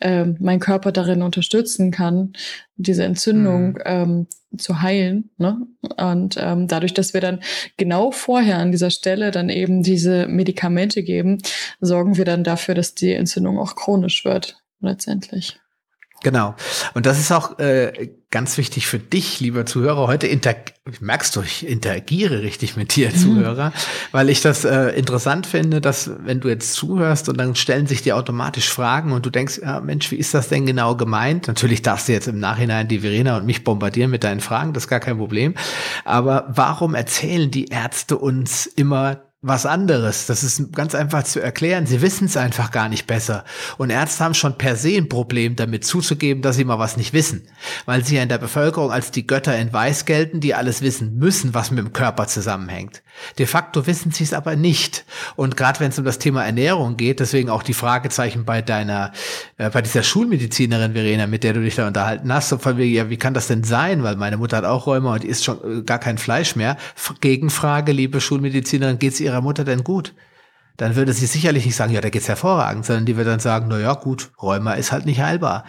äh, 0.01 0.25
meinen 0.25 0.61
Körper 0.61 0.93
darin 0.93 1.23
unterstützen 1.23 1.91
kann, 1.91 2.35
diese 2.77 3.05
Entzündung 3.05 3.73
mhm. 3.73 3.79
ähm, 3.85 4.27
zu 4.57 4.83
heilen. 4.83 5.31
Ne? 5.39 5.67
Und 5.97 6.37
ähm, 6.39 6.67
dadurch, 6.67 6.95
dass 6.95 7.15
wir 7.15 7.21
dann 7.21 7.41
genau 7.77 8.11
vorher 8.11 8.59
an 8.59 8.73
dieser 8.73 8.91
Stelle 8.91 9.31
dann 9.31 9.49
eben 9.49 9.83
diese 9.83 10.27
Medikamente 10.27 11.03
geben, 11.03 11.39
sorgen 11.81 12.17
wir 12.17 12.25
dann 12.25 12.45
dafür, 12.45 12.75
dass 12.75 12.95
die 12.95 13.13
Entzündung 13.13 13.59
auch 13.59 13.75
chronisch 13.77 14.25
wird 14.25 14.63
letztendlich. 14.81 15.60
Genau. 16.23 16.55
Und 16.95 17.07
das 17.07 17.19
ist 17.19 17.33
auch 17.33 17.59
äh, 17.59 18.11
ganz 18.31 18.59
wichtig 18.59 18.87
für 18.87 18.99
dich, 18.99 19.41
lieber 19.41 19.67
Zuhörer, 19.67 20.07
heute 20.07 20.27
inter 20.27 20.55
merkst 21.01 21.35
du, 21.35 21.41
ich 21.41 21.67
interagiere 21.67 22.43
richtig 22.43 22.77
mit 22.77 22.95
dir, 22.95 23.09
mhm. 23.09 23.17
Zuhörer, 23.17 23.73
weil 24.13 24.29
ich 24.29 24.41
das 24.41 24.65
äh, 24.65 24.91
interessant 24.91 25.47
finde, 25.47 25.81
dass 25.81 26.11
wenn 26.25 26.41
du 26.41 26.49
jetzt 26.49 26.75
zuhörst 26.75 27.29
und 27.29 27.39
dann 27.39 27.57
stellen 27.57 27.87
sich 27.87 28.03
dir 28.03 28.17
automatisch 28.17 28.69
Fragen 28.69 29.13
und 29.13 29.25
du 29.25 29.31
denkst, 29.31 29.61
ja, 29.63 29.81
Mensch, 29.81 30.11
wie 30.11 30.17
ist 30.17 30.35
das 30.35 30.49
denn 30.49 30.67
genau 30.67 30.95
gemeint? 30.95 31.49
Natürlich 31.49 31.83
darfst 31.83 32.09
du 32.09 32.13
jetzt 32.13 32.29
im 32.29 32.39
Nachhinein 32.39 32.87
die 32.87 33.01
Verena 33.01 33.37
und 33.37 33.47
mich 33.47 33.65
bombardieren 33.65 34.11
mit 34.11 34.25
deinen 34.25 34.41
Fragen, 34.41 34.73
das 34.73 34.85
ist 34.85 34.89
gar 34.89 35.01
kein 35.01 35.19
Problem. 35.19 35.55
Aber 36.05 36.47
warum 36.49 36.95
erzählen 36.95 37.51
die 37.51 37.67
Ärzte 37.67 38.17
uns 38.19 38.67
immer 38.67 39.30
was 39.43 39.65
anderes. 39.65 40.27
Das 40.27 40.45
ist 40.45 40.73
ganz 40.75 40.95
einfach 40.95 41.23
zu 41.23 41.41
erklären. 41.41 41.87
Sie 41.87 42.03
wissen 42.03 42.27
es 42.27 42.37
einfach 42.37 42.71
gar 42.71 42.89
nicht 42.89 43.07
besser. 43.07 43.45
Und 43.79 43.91
Ärzte 43.91 44.25
haben 44.25 44.35
schon 44.35 44.59
per 44.59 44.77
se 44.77 44.97
ein 44.97 45.09
Problem 45.09 45.57
damit 45.57 45.85
zuzugeben, 45.85 46.43
dass 46.43 46.57
sie 46.57 46.65
mal 46.65 46.79
was 46.79 46.99
nicht 46.99 47.15
wissen. 47.15 47.49
Weil 47.87 48.05
sie 48.05 48.17
ja 48.17 48.23
in 48.23 48.29
der 48.29 48.39
Bevölkerung 48.39 48.93
als 48.93 49.11
die 49.11 49.27
Götter 49.27 49.57
in 49.57 49.73
Weiß 49.73 50.05
gelten, 50.05 50.41
die 50.41 50.55
alles 50.55 50.83
wissen 50.83 51.17
müssen, 51.17 51.55
was 51.55 51.71
mit 51.71 51.79
dem 51.79 51.93
Körper 51.95 52.27
zusammenhängt. 52.27 53.03
De 53.39 53.47
facto 53.47 53.87
wissen 53.87 54.11
sie 54.13 54.25
es 54.25 54.33
aber 54.33 54.57
nicht. 54.57 55.05
Und 55.37 55.57
gerade 55.57 55.81
wenn 55.81 55.91
es 55.91 55.99
um 55.99 56.05
das 56.05 56.19
Thema 56.19 56.45
Ernährung 56.45 56.97
geht, 56.97 57.21
deswegen 57.21 57.51
auch 57.51 57.63
die 57.63 57.75
Fragezeichen 57.75 58.45
bei 58.45 58.63
deiner, 58.63 59.13
äh, 59.59 59.71
bei 59.71 59.83
dieser 59.83 60.03
Schulmedizinerin 60.03 60.93
Verena, 60.93 61.27
mit 61.27 61.45
der 61.45 61.53
du 61.53 61.61
dich 61.61 61.75
da 61.75 61.87
unterhalten 61.87 62.33
hast, 62.33 62.49
so 62.49 62.59
von 62.59 62.77
wegen, 62.77 62.95
ja, 62.95 63.11
wie 63.11 63.17
kann 63.17 63.35
das 63.35 63.47
denn 63.47 63.65
sein? 63.65 64.03
Weil 64.03 64.17
meine 64.17 64.37
Mutter 64.37 64.59
hat 64.59 64.65
auch 64.65 64.87
Rheuma 64.87 65.15
und 65.15 65.25
isst 65.25 65.45
schon 65.45 65.81
äh, 65.81 65.83
gar 65.83 65.99
kein 65.99 66.19
Fleisch 66.19 66.57
mehr. 66.57 66.77
Gegenfrage, 67.21 67.93
liebe 67.93 68.21
Schulmedizinerin, 68.21 68.99
geht 68.99 69.15
es 69.15 69.21
ihrer 69.21 69.41
Mutter 69.41 69.65
denn 69.65 69.85
gut? 69.85 70.15
Dann 70.81 70.97
würde 70.97 71.13
sie 71.13 71.27
sicherlich 71.27 71.67
nicht 71.67 71.77
sagen, 71.77 71.93
ja, 71.93 72.01
da 72.01 72.09
geht's 72.09 72.27
hervorragend, 72.27 72.87
sondern 72.87 73.05
die 73.05 73.19
wird 73.19 73.27
dann 73.27 73.39
sagen, 73.39 73.67
na 73.69 73.79
ja, 73.79 73.93
gut, 73.93 74.31
Rheuma 74.41 74.73
ist 74.73 74.93
halt 74.93 75.05
nicht 75.05 75.21
heilbar. 75.21 75.67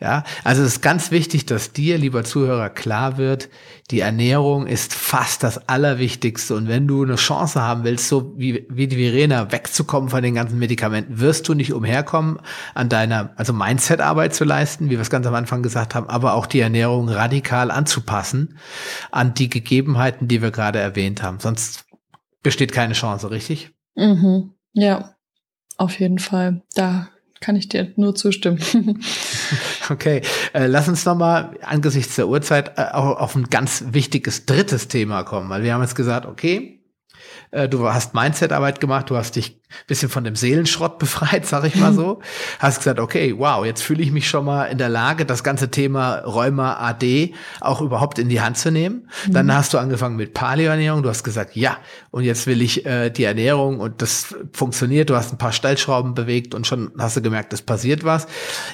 Ja, 0.00 0.24
also 0.42 0.62
es 0.62 0.72
ist 0.72 0.82
ganz 0.82 1.12
wichtig, 1.12 1.46
dass 1.46 1.72
dir, 1.72 1.96
lieber 1.96 2.24
Zuhörer, 2.24 2.68
klar 2.68 3.18
wird, 3.18 3.50
die 3.92 4.00
Ernährung 4.00 4.66
ist 4.66 4.94
fast 4.94 5.44
das 5.44 5.68
Allerwichtigste. 5.68 6.56
Und 6.56 6.66
wenn 6.66 6.88
du 6.88 7.04
eine 7.04 7.14
Chance 7.14 7.62
haben 7.62 7.84
willst, 7.84 8.08
so 8.08 8.34
wie, 8.36 8.66
wie 8.68 8.88
die 8.88 8.96
Verena, 8.96 9.52
wegzukommen 9.52 10.10
von 10.10 10.24
den 10.24 10.34
ganzen 10.34 10.58
Medikamenten, 10.58 11.20
wirst 11.20 11.48
du 11.48 11.54
nicht 11.54 11.72
umherkommen, 11.72 12.40
an 12.74 12.88
deiner, 12.88 13.30
also 13.36 13.52
Mindset-Arbeit 13.52 14.34
zu 14.34 14.44
leisten, 14.44 14.86
wie 14.86 14.96
wir 14.96 15.02
es 15.02 15.10
ganz 15.10 15.24
am 15.28 15.36
Anfang 15.36 15.62
gesagt 15.62 15.94
haben, 15.94 16.08
aber 16.08 16.34
auch 16.34 16.46
die 16.46 16.58
Ernährung 16.58 17.08
radikal 17.08 17.70
anzupassen 17.70 18.58
an 19.12 19.34
die 19.34 19.50
Gegebenheiten, 19.50 20.26
die 20.26 20.42
wir 20.42 20.50
gerade 20.50 20.80
erwähnt 20.80 21.22
haben. 21.22 21.38
Sonst 21.38 21.84
besteht 22.42 22.72
keine 22.72 22.94
Chance, 22.94 23.30
richtig? 23.30 23.70
Mhm. 23.98 24.52
Ja, 24.72 25.16
auf 25.76 25.98
jeden 25.98 26.18
Fall. 26.18 26.62
Da 26.74 27.08
kann 27.40 27.56
ich 27.56 27.68
dir 27.68 27.92
nur 27.96 28.14
zustimmen. 28.14 28.58
okay, 29.90 30.22
äh, 30.54 30.66
lass 30.66 30.88
uns 30.88 31.04
nochmal 31.04 31.56
angesichts 31.62 32.16
der 32.16 32.28
Uhrzeit 32.28 32.78
äh, 32.78 32.82
auch 32.92 33.18
auf 33.18 33.34
ein 33.34 33.44
ganz 33.44 33.84
wichtiges 33.90 34.46
drittes 34.46 34.88
Thema 34.88 35.24
kommen, 35.24 35.50
weil 35.50 35.62
wir 35.62 35.74
haben 35.74 35.82
jetzt 35.82 35.96
gesagt, 35.96 36.26
okay, 36.26 36.80
äh, 37.50 37.68
du 37.68 37.88
hast 37.88 38.14
Mindset-Arbeit 38.14 38.80
gemacht, 38.80 39.10
du 39.10 39.16
hast 39.16 39.36
dich 39.36 39.57
bisschen 39.86 40.08
von 40.08 40.24
dem 40.24 40.36
Seelenschrott 40.36 40.98
befreit, 40.98 41.46
sag 41.46 41.64
ich 41.64 41.76
mal 41.76 41.92
so. 41.92 42.20
Hast 42.58 42.78
gesagt, 42.78 43.00
okay, 43.00 43.34
wow, 43.36 43.64
jetzt 43.64 43.82
fühle 43.82 44.02
ich 44.02 44.12
mich 44.12 44.28
schon 44.28 44.44
mal 44.44 44.64
in 44.66 44.78
der 44.78 44.88
Lage, 44.88 45.26
das 45.26 45.44
ganze 45.44 45.70
Thema 45.70 46.16
Rheuma 46.18 46.74
AD 46.74 47.34
auch 47.60 47.80
überhaupt 47.80 48.18
in 48.18 48.28
die 48.28 48.40
Hand 48.40 48.58
zu 48.58 48.70
nehmen. 48.70 49.08
Mhm. 49.26 49.32
Dann 49.32 49.54
hast 49.54 49.74
du 49.74 49.78
angefangen 49.78 50.16
mit 50.16 50.34
Paleoernährung. 50.34 51.02
Du 51.02 51.08
hast 51.08 51.24
gesagt, 51.24 51.56
ja, 51.56 51.78
und 52.10 52.24
jetzt 52.24 52.46
will 52.46 52.62
ich 52.62 52.86
äh, 52.86 53.10
die 53.10 53.24
Ernährung 53.24 53.80
und 53.80 54.02
das 54.02 54.34
funktioniert. 54.52 55.10
Du 55.10 55.16
hast 55.16 55.32
ein 55.32 55.38
paar 55.38 55.52
Stellschrauben 55.52 56.14
bewegt 56.14 56.54
und 56.54 56.66
schon 56.66 56.92
hast 56.98 57.16
du 57.16 57.22
gemerkt, 57.22 57.52
es 57.52 57.62
passiert 57.62 58.04
was. 58.04 58.26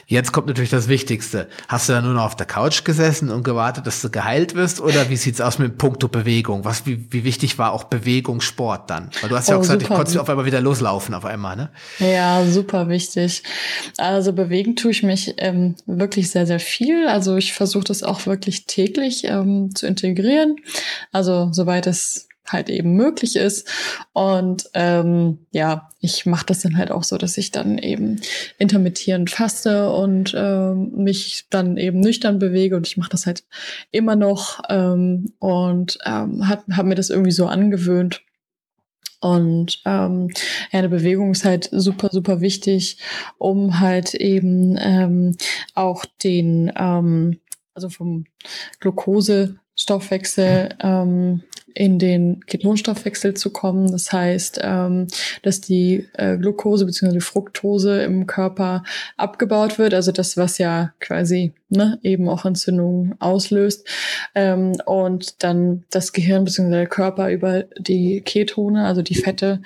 Jetzt 0.07 0.33
kommt 0.33 0.47
natürlich 0.47 0.71
das 0.71 0.89
Wichtigste. 0.89 1.49
Hast 1.69 1.89
du 1.89 1.93
da 1.93 2.03
nur 2.03 2.15
noch 2.15 2.25
auf 2.25 2.37
der 2.37 2.47
Couch 2.47 2.85
gesessen 2.85 3.31
und 3.31 3.43
gewartet, 3.43 3.87
dass 3.87 4.01
du 4.01 4.11
geheilt 4.11 4.55
wirst? 4.55 4.81
Oder 4.81 5.11
wie 5.11 5.17
sieht's 5.17 5.41
aus 5.41 5.59
mit 5.59 5.79
Punkto 5.79 6.09
Bewegung? 6.09 6.65
Was, 6.65 6.87
wie, 6.87 7.07
wie 7.11 7.25
wichtig 7.25 7.59
war 7.59 7.73
auch 7.73 7.85
Bewegung, 7.85 8.41
Sport 8.41 8.91
dann? 8.91 9.11
Weil 9.21 9.31
du 9.31 9.37
hast 9.37 9.49
ja 9.49 9.55
oh, 9.55 9.59
auch 9.59 9.63
gesagt, 9.63 9.83
super. 9.83 9.95
ich 9.95 9.99
konnte 9.99 10.21
auf 10.21 10.29
einmal 10.29 10.47
wieder 10.47 10.61
loslaufen 10.85 11.13
laufen 11.13 11.15
auf 11.15 11.25
einmal, 11.25 11.57
ne? 11.57 11.71
Ja, 11.99 12.45
super 12.45 12.89
wichtig. 12.89 13.43
Also 13.97 14.33
bewegen 14.33 14.77
tue 14.77 14.91
ich 14.91 15.03
mich 15.03 15.35
ähm, 15.39 15.77
wirklich 15.87 16.31
sehr, 16.31 16.47
sehr 16.47 16.61
viel. 16.61 17.09
Also 17.09 17.37
ich 17.37 17.53
versuche 17.53 17.85
das 17.85 18.03
auch 18.03 18.27
wirklich 18.27 18.67
täglich 18.67 19.25
ähm, 19.25 19.75
zu 19.75 19.87
integrieren. 19.87 20.57
Also 21.13 21.49
soweit 21.53 21.87
es 21.87 22.29
halt 22.47 22.69
eben 22.69 22.95
möglich 22.95 23.37
ist. 23.37 23.67
Und 24.13 24.65
ähm, 24.75 25.39
ja, 25.51 25.89
ich 26.01 26.27
mache 26.27 26.45
das 26.45 26.61
dann 26.61 26.77
halt 26.77 26.91
auch 26.91 27.03
so, 27.03 27.17
dass 27.17 27.39
ich 27.39 27.53
dann 27.53 27.79
eben 27.79 28.21
intermittierend 28.59 29.31
faste 29.31 29.91
und 29.91 30.35
ähm, 30.37 30.93
mich 30.95 31.47
dann 31.49 31.79
eben 31.79 32.01
nüchtern 32.01 32.39
bewege 32.39 32.77
und 32.77 32.87
ich 32.87 32.99
mache 32.99 33.09
das 33.09 33.25
halt 33.25 33.45
immer 33.93 34.15
noch 34.15 34.61
ähm, 34.69 35.33
und 35.39 35.99
ähm, 36.05 36.47
habe 36.47 36.77
hab 36.77 36.85
mir 36.85 36.97
das 36.97 37.09
irgendwie 37.09 37.33
so 37.33 37.47
angewöhnt. 37.47 38.21
Und 39.25 39.81
ähm, 39.87 40.29
ja, 40.71 40.81
eine 40.81 40.91
Bewegung 40.91 41.31
ist 41.31 41.47
halt 41.47 41.71
super, 41.73 42.11
super 42.13 42.43
wichtig, 42.43 42.99
um 43.39 43.81
halt 43.81 44.13
eben 44.13 44.77
ähm, 44.79 45.35
auch 45.75 46.05
den, 46.23 46.71
ähm, 46.77 47.41
also 47.73 47.89
vom 47.89 48.27
Glukosestoffwechsel 49.75 50.71
ähm, 50.81 51.43
in 51.77 51.99
den 51.99 52.41
Ketonstoffwechsel 52.47 53.35
zu 53.35 53.51
kommen. 53.51 53.91
Das 53.91 54.13
heißt, 54.13 54.61
ähm, 54.63 55.09
dass 55.43 55.61
die 55.61 56.09
äh, 56.13 56.37
Glucose 56.39 56.87
bzw. 56.87 57.19
Fructose 57.19 58.03
im 58.03 58.29
Körper 58.29 58.85
abgebaut 59.17 59.79
wird, 59.79 59.93
also 59.93 60.13
das, 60.13 60.37
was 60.37 60.59
ja 60.59 60.93
quasi 61.01 61.53
ne, 61.69 61.99
eben 62.03 62.29
auch 62.29 62.45
Entzündungen 62.45 63.21
auslöst. 63.21 63.89
Ähm, 64.37 64.77
und 64.87 65.43
dann 65.43 65.85
das 65.91 66.13
Gehirn 66.13 66.45
bzw. 66.45 66.71
der 66.71 66.87
Körper 66.87 67.31
über 67.31 67.65
die 67.79 68.21
Ketone, 68.21 68.87
also 68.87 69.03
die 69.03 69.17
Fette, 69.17 69.61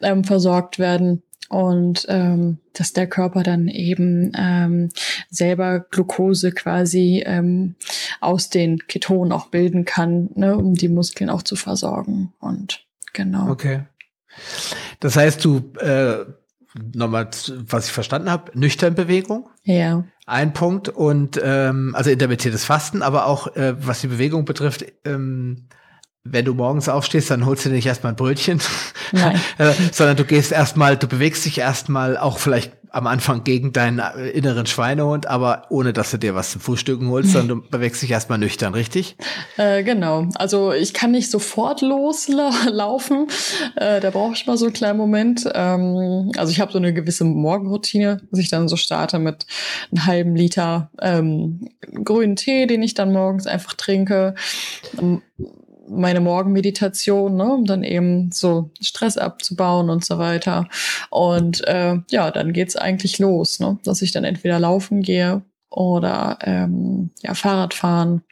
ähm, 0.00 0.24
versorgt 0.24 0.80
werden 0.80 1.22
und 1.52 2.06
ähm, 2.08 2.58
dass 2.72 2.94
der 2.94 3.06
Körper 3.06 3.42
dann 3.42 3.68
eben 3.68 4.32
ähm, 4.34 4.88
selber 5.28 5.80
Glucose 5.80 6.52
quasi 6.52 7.22
ähm, 7.26 7.74
aus 8.20 8.48
den 8.48 8.78
Ketonen 8.86 9.32
auch 9.32 9.48
bilden 9.48 9.84
kann, 9.84 10.30
ne, 10.34 10.56
um 10.56 10.74
die 10.74 10.88
Muskeln 10.88 11.28
auch 11.28 11.42
zu 11.42 11.54
versorgen. 11.56 12.32
Und 12.40 12.86
genau. 13.12 13.50
Okay. 13.50 13.82
Das 15.00 15.16
heißt, 15.16 15.44
du 15.44 15.72
äh, 15.78 16.24
nochmal, 16.94 17.28
was 17.66 17.86
ich 17.86 17.92
verstanden 17.92 18.30
habe, 18.30 18.58
nüchtern 18.58 18.94
Bewegung. 18.94 19.50
Ja. 19.64 20.04
Ein 20.24 20.54
Punkt 20.54 20.88
und 20.88 21.38
ähm, 21.44 21.94
also 21.94 22.08
intermittiertes 22.08 22.64
Fasten, 22.64 23.02
aber 23.02 23.26
auch 23.26 23.54
äh, 23.56 23.74
was 23.78 24.00
die 24.00 24.06
Bewegung 24.06 24.46
betrifft, 24.46 24.86
ähm, 25.04 25.68
wenn 26.24 26.44
du 26.44 26.54
morgens 26.54 26.88
aufstehst, 26.88 27.30
dann 27.30 27.46
holst 27.46 27.64
du 27.64 27.68
dir 27.68 27.76
nicht 27.76 27.86
erstmal 27.86 28.12
ein 28.12 28.16
Brötchen, 28.16 28.60
äh, 29.58 29.72
sondern 29.90 30.16
du 30.16 30.24
gehst 30.24 30.52
erstmal, 30.52 30.96
du 30.96 31.08
bewegst 31.08 31.44
dich 31.44 31.58
erstmal 31.58 32.16
auch 32.16 32.38
vielleicht 32.38 32.72
am 32.92 33.06
Anfang 33.06 33.42
gegen 33.42 33.72
deinen 33.72 33.98
äh, 33.98 34.28
inneren 34.28 34.66
Schweinehund, 34.66 35.26
aber 35.26 35.64
ohne 35.70 35.94
dass 35.94 36.10
du 36.10 36.18
dir 36.18 36.34
was 36.34 36.52
zum 36.52 36.60
Frühstücken 36.60 37.08
holst, 37.08 37.32
sondern 37.32 37.62
du 37.62 37.68
bewegst 37.70 38.02
dich 38.02 38.10
erstmal 38.10 38.38
nüchtern, 38.38 38.74
richtig? 38.74 39.16
Äh, 39.56 39.82
genau. 39.82 40.28
Also 40.34 40.72
ich 40.72 40.92
kann 40.92 41.10
nicht 41.10 41.30
sofort 41.30 41.80
loslaufen. 41.80 43.28
Äh, 43.76 44.00
da 44.00 44.10
brauche 44.10 44.34
ich 44.34 44.46
mal 44.46 44.58
so 44.58 44.66
einen 44.66 44.74
kleinen 44.74 44.98
Moment. 44.98 45.48
Ähm, 45.54 46.32
also 46.36 46.52
ich 46.52 46.60
habe 46.60 46.70
so 46.70 46.78
eine 46.78 46.92
gewisse 46.92 47.24
Morgenroutine, 47.24 48.20
dass 48.30 48.38
ich 48.38 48.50
dann 48.50 48.68
so 48.68 48.76
starte 48.76 49.18
mit 49.18 49.46
einem 49.90 50.06
halben 50.06 50.36
Liter 50.36 50.90
ähm, 51.00 51.68
grünen 52.04 52.36
Tee, 52.36 52.66
den 52.66 52.82
ich 52.82 52.92
dann 52.92 53.12
morgens 53.12 53.46
einfach 53.46 53.72
trinke 53.72 54.34
meine 55.88 56.20
Morgenmeditation, 56.20 57.36
ne, 57.36 57.44
um 57.44 57.64
dann 57.64 57.82
eben 57.82 58.30
so 58.32 58.70
Stress 58.80 59.16
abzubauen 59.16 59.90
und 59.90 60.04
so 60.04 60.18
weiter. 60.18 60.68
Und 61.10 61.66
äh, 61.66 61.98
ja, 62.10 62.30
dann 62.30 62.52
geht's 62.52 62.76
eigentlich 62.76 63.18
los, 63.18 63.60
ne, 63.60 63.78
dass 63.84 64.02
ich 64.02 64.12
dann 64.12 64.24
entweder 64.24 64.58
laufen 64.58 65.02
gehe 65.02 65.42
oder 65.70 66.38
ähm, 66.42 67.10
ja, 67.22 67.34
Fahrrad 67.34 67.74
fahren. 67.74 68.22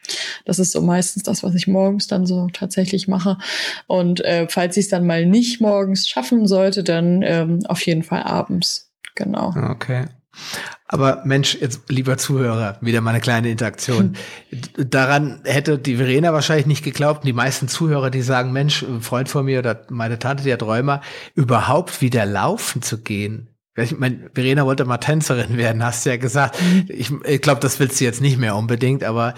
Das 0.45 0.59
ist 0.59 0.71
so 0.71 0.81
meistens 0.81 1.23
das, 1.23 1.43
was 1.43 1.55
ich 1.55 1.67
morgens 1.67 2.07
dann 2.07 2.25
so 2.25 2.47
tatsächlich 2.53 3.07
mache. 3.07 3.37
Und 3.87 4.23
äh, 4.23 4.47
falls 4.49 4.77
ich 4.77 4.85
es 4.85 4.89
dann 4.89 5.05
mal 5.05 5.25
nicht 5.25 5.59
morgens 5.59 6.07
schaffen 6.07 6.47
sollte, 6.47 6.83
dann 6.83 7.21
ähm, 7.23 7.59
auf 7.67 7.85
jeden 7.85 8.03
Fall 8.03 8.23
abends. 8.23 8.91
Genau. 9.15 9.53
Okay. 9.71 10.05
Aber 10.93 11.21
Mensch, 11.23 11.57
jetzt 11.61 11.89
lieber 11.89 12.17
Zuhörer, 12.17 12.77
wieder 12.81 12.99
mal 12.99 13.11
eine 13.11 13.21
kleine 13.21 13.49
Interaktion. 13.49 14.17
Daran 14.77 15.39
hätte 15.45 15.79
die 15.79 15.95
Verena 15.95 16.33
wahrscheinlich 16.33 16.65
nicht 16.65 16.83
geglaubt. 16.83 17.23
Die 17.23 17.31
meisten 17.31 17.69
Zuhörer, 17.69 18.09
die 18.09 18.21
sagen, 18.21 18.51
Mensch, 18.51 18.83
ein 18.83 18.99
Freund 18.99 19.29
von 19.29 19.45
mir 19.45 19.59
oder 19.59 19.85
meine 19.89 20.19
Tante, 20.19 20.43
die 20.43 20.51
hat 20.51 20.63
Rheuma, 20.63 21.01
überhaupt 21.33 22.01
wieder 22.01 22.25
laufen 22.25 22.81
zu 22.81 23.01
gehen. 23.01 23.47
Ich 23.77 23.97
meine, 23.97 24.29
Verena 24.33 24.65
wollte 24.65 24.83
mal 24.83 24.97
Tänzerin 24.97 25.55
werden, 25.57 25.81
hast 25.81 26.05
du 26.05 26.09
ja 26.09 26.17
gesagt. 26.17 26.57
Ich, 26.89 27.09
ich 27.23 27.41
glaube, 27.41 27.61
das 27.61 27.79
willst 27.79 28.01
du 28.01 28.03
jetzt 28.03 28.19
nicht 28.19 28.37
mehr 28.37 28.57
unbedingt, 28.57 29.05
aber 29.05 29.33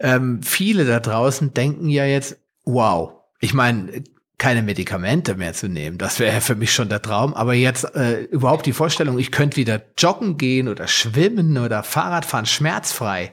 ähm, 0.00 0.42
viele 0.42 0.86
da 0.86 1.00
draußen 1.00 1.52
denken 1.52 1.90
ja 1.90 2.06
jetzt, 2.06 2.38
wow. 2.64 3.12
Ich 3.40 3.52
meine, 3.52 4.04
keine 4.38 4.62
Medikamente 4.62 5.36
mehr 5.36 5.52
zu 5.52 5.68
nehmen. 5.68 5.96
Das 5.98 6.18
wäre 6.18 6.40
für 6.40 6.56
mich 6.56 6.72
schon 6.72 6.88
der 6.88 7.00
Traum. 7.00 7.34
Aber 7.34 7.54
jetzt 7.54 7.94
äh, 7.94 8.22
überhaupt 8.24 8.66
die 8.66 8.72
Vorstellung, 8.72 9.18
ich 9.18 9.30
könnte 9.30 9.56
wieder 9.56 9.80
joggen 9.96 10.36
gehen 10.36 10.68
oder 10.68 10.88
schwimmen 10.88 11.56
oder 11.56 11.82
Fahrrad 11.82 12.24
fahren, 12.24 12.46
schmerzfrei 12.46 13.30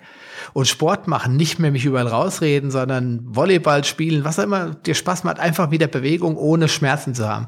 und 0.53 0.67
Sport 0.67 1.07
machen, 1.07 1.35
nicht 1.35 1.59
mehr 1.59 1.71
mich 1.71 1.85
überall 1.85 2.07
rausreden, 2.07 2.71
sondern 2.71 3.21
Volleyball 3.23 3.83
spielen, 3.83 4.23
was 4.23 4.39
auch 4.39 4.43
immer 4.43 4.75
dir 4.75 4.95
Spaß 4.95 5.23
macht, 5.23 5.39
einfach 5.39 5.71
wieder 5.71 5.87
Bewegung 5.87 6.37
ohne 6.37 6.67
Schmerzen 6.67 7.15
zu 7.15 7.27
haben 7.27 7.47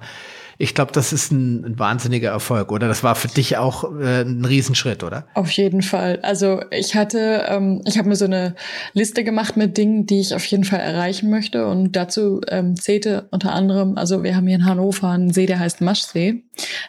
ich 0.57 0.75
glaube, 0.75 0.91
das 0.91 1.13
ist 1.13 1.31
ein, 1.31 1.65
ein, 1.65 1.79
wahnsinniger 1.79 2.29
Erfolg, 2.29 2.71
oder? 2.71 2.87
Das 2.87 3.03
war 3.03 3.15
für 3.15 3.27
dich 3.27 3.57
auch 3.57 3.83
äh, 3.99 4.21
ein 4.21 4.45
Riesenschritt, 4.45 5.03
oder? 5.03 5.25
Auf 5.33 5.51
jeden 5.51 5.81
Fall. 5.81 6.19
Also 6.21 6.61
ich 6.71 6.95
hatte, 6.95 7.45
ähm, 7.49 7.81
ich 7.85 7.97
habe 7.97 8.09
mir 8.09 8.15
so 8.15 8.25
eine 8.25 8.55
Liste 8.93 9.23
gemacht 9.23 9.57
mit 9.57 9.77
Dingen, 9.77 10.05
die 10.05 10.19
ich 10.19 10.35
auf 10.35 10.45
jeden 10.45 10.63
Fall 10.63 10.79
erreichen 10.79 11.29
möchte. 11.29 11.67
Und 11.67 11.95
dazu 11.95 12.41
ähm, 12.47 12.75
zählte 12.75 13.27
unter 13.31 13.53
anderem, 13.53 13.97
also 13.97 14.23
wir 14.23 14.35
haben 14.35 14.47
hier 14.47 14.57
in 14.57 14.65
Hannover 14.65 15.09
einen 15.09 15.33
See, 15.33 15.45
der 15.45 15.59
heißt 15.59 15.81
Maschsee, 15.81 16.43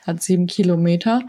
hat 0.06 0.22
sieben 0.22 0.46
Kilometer. 0.46 1.22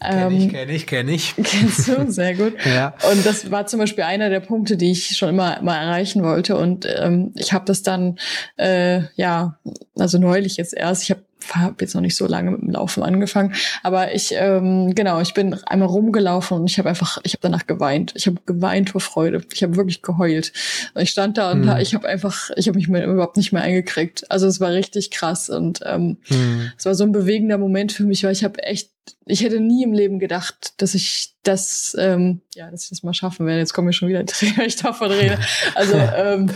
Kenn 0.00 0.32
ich, 0.32 0.44
ähm, 0.44 0.50
kenn 0.50 0.68
ich, 0.70 0.86
kenn 0.86 1.08
ich. 1.08 1.34
Kennst 1.42 1.88
du? 1.88 2.10
Sehr 2.10 2.34
gut. 2.34 2.54
ja. 2.64 2.94
Und 3.10 3.24
das 3.26 3.50
war 3.50 3.66
zum 3.66 3.80
Beispiel 3.80 4.04
einer 4.04 4.30
der 4.30 4.40
Punkte, 4.40 4.76
die 4.76 4.90
ich 4.92 5.16
schon 5.16 5.30
immer 5.30 5.60
mal 5.62 5.76
erreichen 5.76 6.22
wollte. 6.22 6.56
Und 6.56 6.86
ähm, 6.98 7.32
ich 7.36 7.52
habe 7.52 7.64
das 7.66 7.82
dann, 7.82 8.18
äh, 8.56 9.02
ja, 9.16 9.58
also 9.96 10.18
neulich 10.18 10.56
jetzt 10.56 10.74
erst, 10.74 11.02
ich 11.02 11.10
habe 11.10 11.22
habe 11.52 11.76
jetzt 11.80 11.94
noch 11.94 12.00
nicht 12.00 12.16
so 12.16 12.26
lange 12.26 12.50
mit 12.50 12.62
dem 12.62 12.70
Laufen 12.70 13.02
angefangen, 13.02 13.54
aber 13.82 14.14
ich 14.14 14.32
ähm, 14.34 14.94
genau, 14.94 15.20
ich 15.20 15.34
bin 15.34 15.54
einmal 15.54 15.88
rumgelaufen 15.88 16.58
und 16.58 16.70
ich 16.70 16.78
habe 16.78 16.88
einfach, 16.88 17.18
ich 17.22 17.32
habe 17.32 17.40
danach 17.42 17.66
geweint. 17.66 18.12
Ich 18.16 18.26
habe 18.26 18.38
geweint 18.46 18.90
vor 18.90 19.00
Freude. 19.00 19.42
Ich 19.52 19.62
habe 19.62 19.76
wirklich 19.76 20.02
geheult. 20.02 20.52
Ich 20.96 21.10
stand 21.10 21.38
da 21.38 21.50
und 21.52 21.70
hm. 21.70 21.78
ich 21.80 21.94
habe 21.94 22.08
einfach, 22.08 22.50
ich 22.56 22.68
habe 22.68 22.78
mich 22.78 22.88
mir 22.88 23.04
überhaupt 23.04 23.36
nicht 23.36 23.52
mehr 23.52 23.62
eingekriegt. 23.62 24.30
Also 24.30 24.46
es 24.46 24.60
war 24.60 24.72
richtig 24.72 25.10
krass 25.10 25.48
und 25.48 25.80
ähm, 25.84 26.18
hm. 26.24 26.72
es 26.76 26.84
war 26.84 26.94
so 26.94 27.04
ein 27.04 27.12
bewegender 27.12 27.58
Moment 27.58 27.92
für 27.92 28.04
mich, 28.04 28.24
weil 28.24 28.32
ich 28.32 28.44
habe 28.44 28.62
echt 28.62 28.90
ich 29.26 29.42
hätte 29.42 29.60
nie 29.60 29.84
im 29.84 29.92
Leben 29.92 30.18
gedacht, 30.18 30.74
dass 30.78 30.94
ich 30.94 31.34
das, 31.42 31.96
ähm, 31.98 32.40
ja, 32.54 32.70
dass 32.70 32.84
ich 32.84 32.88
das 32.90 33.02
mal 33.02 33.14
schaffen 33.14 33.46
werde. 33.46 33.60
Jetzt 33.60 33.72
kommen 33.72 33.88
wir 33.88 33.92
schon 33.92 34.08
wieder 34.08 34.24
Tränen, 34.26 34.56
wenn 34.58 34.66
ich 34.66 34.76
davon 34.76 35.10
rede. 35.10 35.38
Also 35.74 35.94
ähm, 36.16 36.50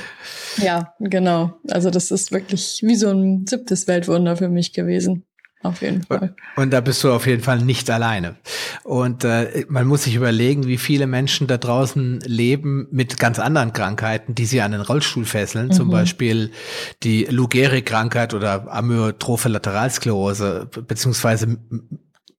ja, 0.58 0.94
genau. 0.98 1.54
Also 1.70 1.90
das 1.90 2.10
ist 2.10 2.32
wirklich 2.32 2.80
wie 2.82 2.96
so 2.96 3.10
ein 3.10 3.46
siebtes 3.46 3.86
Weltwunder 3.86 4.36
für 4.36 4.48
mich 4.48 4.72
gewesen. 4.72 5.24
Auf 5.62 5.80
jeden 5.80 6.02
Fall. 6.02 6.34
Und 6.56 6.72
da 6.72 6.80
bist 6.80 7.04
du 7.04 7.12
auf 7.12 7.26
jeden 7.26 7.42
Fall 7.42 7.60
nicht 7.60 7.88
alleine. 7.88 8.34
Und 8.82 9.22
äh, 9.22 9.64
man 9.68 9.86
muss 9.86 10.04
sich 10.04 10.16
überlegen, 10.16 10.66
wie 10.66 10.76
viele 10.76 11.06
Menschen 11.06 11.46
da 11.46 11.56
draußen 11.56 12.20
leben 12.26 12.88
mit 12.90 13.18
ganz 13.18 13.38
anderen 13.38 13.72
Krankheiten, 13.72 14.34
die 14.34 14.44
sie 14.44 14.60
an 14.60 14.72
den 14.72 14.80
Rollstuhl 14.80 15.24
fesseln. 15.24 15.68
Mhm. 15.68 15.72
Zum 15.72 15.90
Beispiel 15.90 16.50
die 17.04 17.26
Lou 17.26 17.46
Gehrig-Krankheit 17.46 18.34
oder 18.34 18.72
Amyotrophe 18.72 19.48
Lateralsklerose, 19.48 20.68
beziehungsweise 20.88 21.58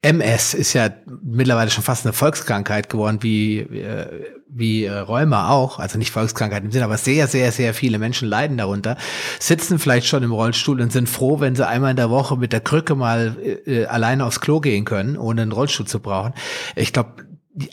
MS 0.04 0.54
ist 0.54 0.74
ja 0.74 0.90
mittlerweile 1.24 1.72
schon 1.72 1.84
fast 1.84 2.06
eine 2.06 2.12
Volkskrankheit 2.12 2.90
geworden, 2.90 3.20
wie, 3.22 3.60
äh, 3.60 4.26
wie 4.50 4.84
äh, 4.84 4.92
Rheuma 4.92 5.50
auch. 5.50 5.80
Also 5.80 5.98
nicht 5.98 6.12
Volkskrankheit 6.12 6.64
im 6.64 6.72
Sinne, 6.72 6.84
aber 6.84 6.98
sehr, 6.98 7.28
sehr, 7.28 7.54
sehr 7.54 7.74
viele 7.74 8.00
Menschen 8.00 8.28
leiden 8.28 8.58
darunter, 8.58 8.98
sitzen 9.40 9.80
vielleicht 9.80 10.08
schon 10.08 10.22
im 10.22 10.34
Rollstuhl 10.34 10.82
und 10.82 10.92
sind 10.92 11.08
froh, 11.08 11.40
wenn 11.40 11.56
sie 11.56 11.66
einmal 11.66 11.92
in 11.92 11.98
der 11.98 12.10
Woche 12.10 12.38
mit 12.38 12.52
der 12.52 12.60
Krücke 12.60 12.96
mal 12.96 13.38
äh, 13.66 13.86
alleine 13.86 14.26
aufs 14.26 14.42
Klo 14.42 14.60
gehen 14.60 14.84
können, 14.84 15.18
ohne 15.18 15.44
einen 15.44 15.54
Rollstuhl 15.54 15.88
zu 15.88 16.02
brauchen. 16.02 16.34
Ich 16.76 16.92
glaube, 16.92 17.24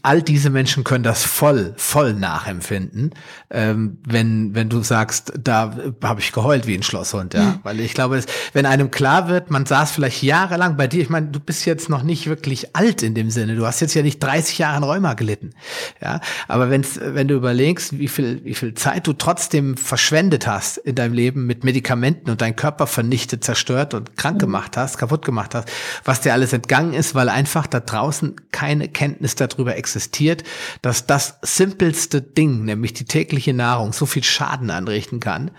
all 0.03 0.23
diese 0.23 0.51
Menschen 0.51 0.85
können 0.85 1.05
das 1.05 1.25
voll, 1.25 1.73
voll 1.77 2.13
nachempfinden, 2.13 3.15
ähm, 3.51 3.97
wenn, 4.07 4.55
wenn 4.55 4.69
du 4.69 4.83
sagst, 4.83 5.33
da 5.43 5.75
habe 6.03 6.21
ich 6.21 6.33
geheult 6.33 6.67
wie 6.67 6.75
ein 6.75 6.83
Schlosshund, 6.83 7.33
ja. 7.33 7.43
Mhm. 7.43 7.61
Weil 7.63 7.81
ich 7.81 7.95
glaube, 7.95 8.23
wenn 8.53 8.67
einem 8.67 8.91
klar 8.91 9.29
wird, 9.29 9.51
man 9.51 9.65
saß 9.65 9.93
vielleicht 9.93 10.23
jahrelang 10.23 10.77
bei 10.77 10.87
dir, 10.87 11.01
ich 11.01 11.09
meine, 11.09 11.29
du 11.29 11.41
bist 11.41 11.65
jetzt 11.65 11.89
noch 11.89 12.03
nicht 12.03 12.27
wirklich 12.27 12.77
alt 12.77 13.03
in 13.03 13.15
dem 13.15 13.31
Sinne, 13.31 13.57
du 13.57 13.67
hast 13.67 13.81
jetzt 13.81 13.95
ja 13.95 14.03
nicht 14.03 14.23
30 14.23 14.59
Jahre 14.59 14.77
an 14.77 14.85
Rheuma 14.85 15.15
gelitten, 15.15 15.51
ja. 16.03 16.21
Aber 16.47 16.69
wenn's, 16.69 17.01
wenn 17.03 17.29
du 17.29 17.35
überlegst, 17.35 17.99
wie 17.99 18.09
viel, 18.09 18.45
wie 18.45 18.55
viel 18.55 18.75
Zeit 18.75 19.07
du 19.07 19.15
trotzdem 19.15 19.79
verschwendet 19.79 20.47
hast 20.47 20.77
in 20.77 20.95
deinem 20.95 21.15
Leben 21.15 21.47
mit 21.47 21.65
Medikamenten 21.65 22.31
und 22.31 22.43
deinen 22.43 22.57
Körper 22.57 22.87
vernichtet, 22.87 23.45
zerstört 23.45 23.95
und 23.95 24.15
krank 24.17 24.37
mhm. 24.37 24.41
gemacht 24.41 24.77
hast, 24.77 24.99
kaputt 24.99 25.25
gemacht 25.25 25.55
hast, 25.55 25.71
was 26.05 26.21
dir 26.21 26.35
alles 26.35 26.53
entgangen 26.53 26.93
ist, 26.93 27.15
weil 27.15 27.31
einfach 27.31 27.67
da 27.67 27.81
draußen 27.81 28.37
keine 28.53 28.87
Kenntnis 28.89 29.37
darüber 29.37 29.70
darüber 29.71 29.77
existiert, 29.77 30.45
dass 30.83 31.07
das 31.07 31.39
simpelste 31.43 32.21
Ding, 32.21 32.65
nämlich 32.65 32.93
die 32.93 33.05
tägliche 33.05 33.55
Nahrung, 33.55 33.93
so 33.93 34.07
viel 34.07 34.25
Schaden 34.25 34.71
anrichten 34.71 35.21
kann, 35.21 35.51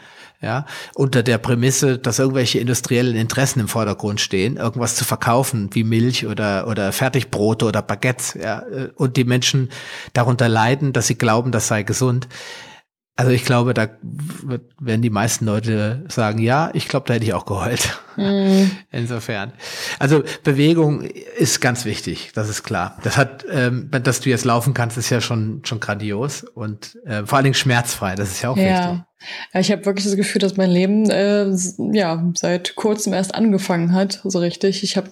ja, 0.42 0.66
unter 0.96 1.22
der 1.22 1.38
Prämisse, 1.38 2.00
dass 2.00 2.18
irgendwelche 2.18 2.60
industriellen 2.60 3.16
Interessen 3.16 3.60
im 3.60 3.68
Vordergrund 3.68 4.20
stehen, 4.20 4.58
irgendwas 4.58 4.96
zu 4.96 5.06
verkaufen, 5.06 5.70
wie 5.74 5.84
Milch 5.84 6.26
oder, 6.26 6.68
oder 6.68 6.92
Fertigbrote 6.92 7.66
oder 7.66 7.84
Baguettes, 7.84 8.38
ja, 8.42 8.64
und 8.96 9.18
die 9.18 9.24
Menschen 9.24 9.70
darunter 10.14 10.50
leiden, 10.50 10.94
dass 10.94 11.08
sie 11.08 11.18
glauben, 11.18 11.52
das 11.52 11.68
sei 11.68 11.84
gesund. 11.84 12.28
Also 13.22 13.34
ich 13.34 13.46
glaube, 13.46 13.76
da 13.76 13.88
werden 14.80 15.04
die 15.04 15.12
meisten 15.12 15.46
Leute 15.46 16.04
sagen, 16.08 16.40
ja, 16.40 16.72
ich 16.74 16.88
glaube, 16.88 17.06
da 17.08 17.14
hätte 17.14 17.24
ich 17.24 17.36
auch 17.36 17.46
geheult. 17.46 18.00
Mm. 18.18 18.64
Insofern. 18.92 19.54
Also 20.00 20.24
Bewegung 20.44 21.04
ist 21.04 21.62
ganz 21.62 21.86
wichtig, 21.86 22.32
das 22.34 22.50
ist 22.50 22.64
klar. 22.64 22.98
Das 23.04 23.18
hat, 23.18 23.46
ähm, 23.52 23.92
dass 23.92 24.22
du 24.22 24.32
jetzt 24.32 24.44
laufen 24.44 24.74
kannst, 24.74 24.98
ist 24.98 25.12
ja 25.12 25.22
schon 25.22 25.62
schon 25.66 25.80
grandios 25.80 26.44
und 26.44 26.98
äh, 27.06 27.24
vor 27.24 27.36
allen 27.38 27.44
Dingen 27.44 27.54
schmerzfrei. 27.54 28.16
Das 28.16 28.32
ist 28.32 28.42
ja 28.42 28.50
auch 28.50 28.58
ja. 28.58 28.64
wichtig. 28.64 29.06
Ja, 29.54 29.60
ich 29.60 29.72
habe 29.72 29.86
wirklich 29.86 30.06
das 30.06 30.16
Gefühl, 30.16 30.40
dass 30.40 30.58
mein 30.58 30.72
Leben 30.72 31.08
äh, 31.12 31.46
ja 31.94 32.28
seit 32.36 32.76
kurzem 32.76 33.14
erst 33.14 33.36
angefangen 33.36 33.94
hat, 33.94 34.20
so 34.24 34.40
richtig. 34.40 34.82
Ich 34.82 34.98
habe 34.98 35.12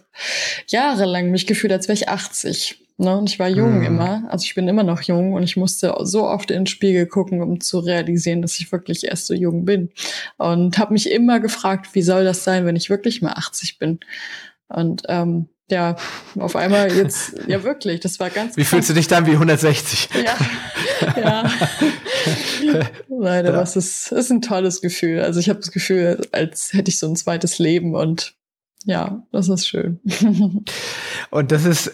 jahrelang 0.65 1.29
mich 1.29 1.45
gefühlt, 1.45 1.71
als 1.71 1.87
wäre 1.87 1.95
ich 1.95 2.09
80. 2.09 2.78
Ne? 2.99 3.17
Und 3.17 3.29
ich 3.29 3.39
war 3.39 3.47
jung 3.47 3.79
mhm. 3.79 3.85
immer, 3.85 4.23
also 4.29 4.43
ich 4.43 4.55
bin 4.55 4.67
immer 4.67 4.83
noch 4.83 5.01
jung 5.01 5.31
und 5.33 5.43
ich 5.43 5.55
musste 5.55 5.95
so 6.01 6.25
oft 6.25 6.51
in 6.51 6.61
den 6.61 6.67
Spiegel 6.67 7.05
gucken, 7.07 7.41
um 7.41 7.61
zu 7.61 7.79
realisieren, 7.79 8.41
dass 8.41 8.59
ich 8.59 8.71
wirklich 8.73 9.05
erst 9.05 9.27
so 9.27 9.33
jung 9.33 9.63
bin. 9.63 9.89
Und 10.37 10.77
habe 10.77 10.91
mich 10.91 11.09
immer 11.09 11.39
gefragt, 11.39 11.87
wie 11.93 12.01
soll 12.01 12.25
das 12.25 12.43
sein, 12.43 12.65
wenn 12.65 12.75
ich 12.75 12.89
wirklich 12.89 13.21
mal 13.21 13.31
80 13.31 13.79
bin? 13.79 14.01
Und 14.67 15.03
ähm, 15.07 15.47
ja, 15.71 15.95
auf 16.37 16.57
einmal 16.57 16.93
jetzt, 16.93 17.35
ja 17.47 17.63
wirklich, 17.63 18.01
das 18.01 18.19
war 18.19 18.29
ganz. 18.29 18.57
Wie 18.57 18.61
krass. 18.61 18.69
fühlst 18.69 18.89
du 18.89 18.93
dich 18.93 19.07
dann 19.07 19.25
wie 19.25 19.31
160? 19.31 20.09
Ja, 20.25 20.37
ja. 21.21 21.51
Leider, 23.07 23.51
ja. 23.51 23.55
das 23.55 23.77
ist, 23.77 24.11
ist 24.11 24.29
ein 24.29 24.41
tolles 24.41 24.81
Gefühl. 24.81 25.21
Also 25.21 25.39
ich 25.39 25.47
habe 25.47 25.59
das 25.59 25.71
Gefühl, 25.71 26.19
als 26.33 26.73
hätte 26.73 26.89
ich 26.89 26.99
so 26.99 27.07
ein 27.07 27.15
zweites 27.15 27.59
Leben 27.59 27.95
und 27.95 28.35
ja, 28.85 29.23
das 29.31 29.49
ist 29.49 29.67
schön. 29.67 29.99
Und 31.31 31.51
das 31.51 31.65
ist, 31.65 31.91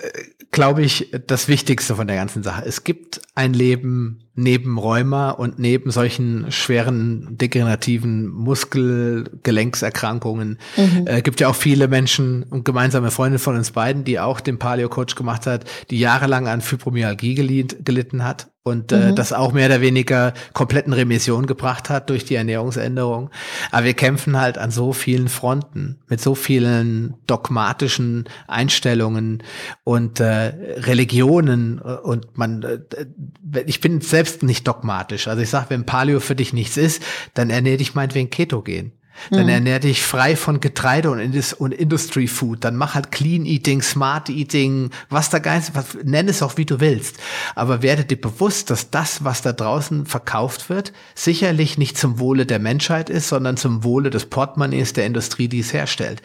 glaube 0.52 0.84
ich, 0.84 1.10
das 1.26 1.48
Wichtigste 1.48 1.96
von 1.96 2.06
der 2.08 2.16
ganzen 2.16 2.44
Sache. 2.44 2.64
Es 2.66 2.84
gibt 2.84 3.22
ein 3.34 3.54
Leben 3.54 4.20
neben 4.36 4.78
Rheuma 4.78 5.32
und 5.32 5.58
neben 5.60 5.92
solchen 5.92 6.52
schweren 6.52 7.38
degenerativen 7.38 8.28
Muskelgelenkserkrankungen. 8.28 10.60
Mhm. 10.76 11.08
Äh, 11.08 11.22
gibt 11.22 11.40
ja 11.40 11.48
auch 11.48 11.56
viele 11.56 11.88
Menschen 11.88 12.44
und 12.44 12.66
gemeinsame 12.66 13.12
Freunde 13.12 13.40
von 13.40 13.56
uns 13.56 13.72
beiden, 13.72 14.04
die 14.04 14.20
auch 14.20 14.42
den 14.42 14.60
Paleo-Coach 14.60 15.16
gemacht 15.16 15.48
hat, 15.48 15.64
die 15.90 16.00
jahrelang 16.00 16.48
an 16.48 16.62
Fibromyalgie 16.62 17.34
gelitten 17.34 18.24
hat 18.24 18.50
und 18.68 18.92
äh, 18.92 19.12
mhm. 19.12 19.16
das 19.16 19.32
auch 19.32 19.54
mehr 19.54 19.68
oder 19.68 19.80
weniger 19.80 20.34
kompletten 20.54 20.92
Remission 20.92 21.46
gebracht 21.46 21.92
hat 21.92 22.10
durch 22.10 22.26
die 22.26 22.34
Ernährungsänderung. 22.34 23.30
Aber 23.70 23.86
wir 23.86 23.94
kämpfen 23.94 24.42
halt 24.42 24.58
an 24.58 24.72
so 24.72 24.92
vielen 24.92 25.30
Fronten 25.30 26.00
mit 26.08 26.20
so 26.20 26.34
vielen 26.34 27.14
dogmatischen 27.28 28.26
Einstellungen 28.48 29.44
und 29.84 30.20
äh, 30.20 30.52
Religionen 30.78 31.80
und 31.80 32.40
man 32.40 32.64
äh, 32.64 33.64
ich 33.68 33.82
bin 33.82 34.02
selbst 34.02 34.42
nicht 34.42 34.68
dogmatisch. 34.68 35.28
Also 35.28 35.44
ich 35.44 35.50
sage, 35.52 35.68
wenn 35.70 35.86
Paleo 35.86 36.20
für 36.20 36.36
dich 36.36 36.52
nichts 36.52 36.76
ist, 36.76 37.04
dann 37.36 37.52
ernähr 37.52 37.78
dich 37.78 37.94
meinetwegen 37.94 38.32
Ketogen. 38.32 38.94
Dann 39.32 39.44
mhm. 39.44 39.50
ernähr 39.50 39.80
dich 39.80 40.04
frei 40.04 40.36
von 40.36 40.60
Getreide 40.60 41.12
und, 41.12 41.20
Indus 41.20 41.54
und 41.54 41.72
Industry 41.72 42.28
Food. 42.28 42.64
Dann 42.64 42.76
mach 42.76 42.96
halt 42.96 43.12
Clean 43.12 43.46
Eating, 43.46 43.82
Smart 43.82 44.30
Eating, 44.30 44.92
was 45.10 45.30
da 45.30 45.40
Geist, 45.40 45.72
was, 45.74 45.98
nenn 46.04 46.28
es 46.28 46.42
auch 46.42 46.58
wie 46.58 46.66
du 46.66 46.80
willst. 46.80 47.18
Aber 47.56 47.82
werde 47.82 48.06
dir 48.06 48.20
bewusst, 48.20 48.70
dass 48.70 48.92
das, 48.92 49.24
was 49.24 49.42
da 49.42 49.54
draußen 49.54 50.06
verkauft 50.06 50.70
wird, 50.70 50.94
sicherlich 51.16 51.78
nicht 51.78 51.98
zum 51.98 52.20
Wohle 52.20 52.46
der 52.46 52.60
Menschheit 52.60 53.10
ist, 53.10 53.30
sondern 53.30 53.58
zum 53.58 53.84
Wohle 53.84 54.10
des 54.10 54.28
Portemonnaies 54.28 54.94
der 54.94 55.06
Industrie, 55.06 55.48
die 55.48 55.60
es 55.60 55.74
herstellt. 55.74 56.22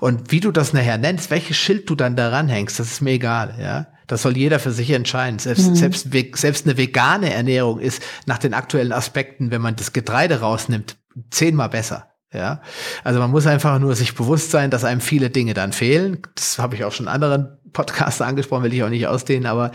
Und 0.00 0.30
wie 0.30 0.40
du 0.40 0.50
das 0.50 0.72
nachher 0.72 0.98
nennst, 0.98 1.30
welches 1.30 1.56
Schild 1.56 1.88
du 1.88 1.94
dann 1.94 2.16
daran 2.16 2.48
hängst, 2.48 2.78
das 2.78 2.92
ist 2.92 3.00
mir 3.00 3.12
egal, 3.12 3.56
ja. 3.60 3.86
Das 4.06 4.22
soll 4.22 4.36
jeder 4.36 4.58
für 4.58 4.72
sich 4.72 4.90
entscheiden. 4.90 5.38
Selbst, 5.38 5.70
mhm. 5.70 5.76
selbst, 5.76 6.08
selbst 6.34 6.66
eine 6.66 6.76
vegane 6.76 7.32
Ernährung 7.32 7.80
ist 7.80 8.02
nach 8.26 8.38
den 8.38 8.52
aktuellen 8.52 8.92
Aspekten, 8.92 9.50
wenn 9.50 9.62
man 9.62 9.76
das 9.76 9.92
Getreide 9.92 10.40
rausnimmt, 10.40 10.96
zehnmal 11.30 11.70
besser. 11.70 12.13
Ja, 12.34 12.60
also 13.04 13.20
man 13.20 13.30
muss 13.30 13.46
einfach 13.46 13.78
nur 13.78 13.94
sich 13.94 14.16
bewusst 14.16 14.50
sein, 14.50 14.68
dass 14.68 14.82
einem 14.82 15.00
viele 15.00 15.30
Dinge 15.30 15.54
dann 15.54 15.72
fehlen. 15.72 16.18
Das 16.34 16.58
habe 16.58 16.74
ich 16.74 16.84
auch 16.84 16.90
schon 16.90 17.06
in 17.06 17.12
anderen 17.12 17.58
Podcasts 17.72 18.20
angesprochen, 18.20 18.64
will 18.64 18.74
ich 18.74 18.82
auch 18.82 18.88
nicht 18.88 19.06
ausdehnen, 19.06 19.46
aber 19.46 19.70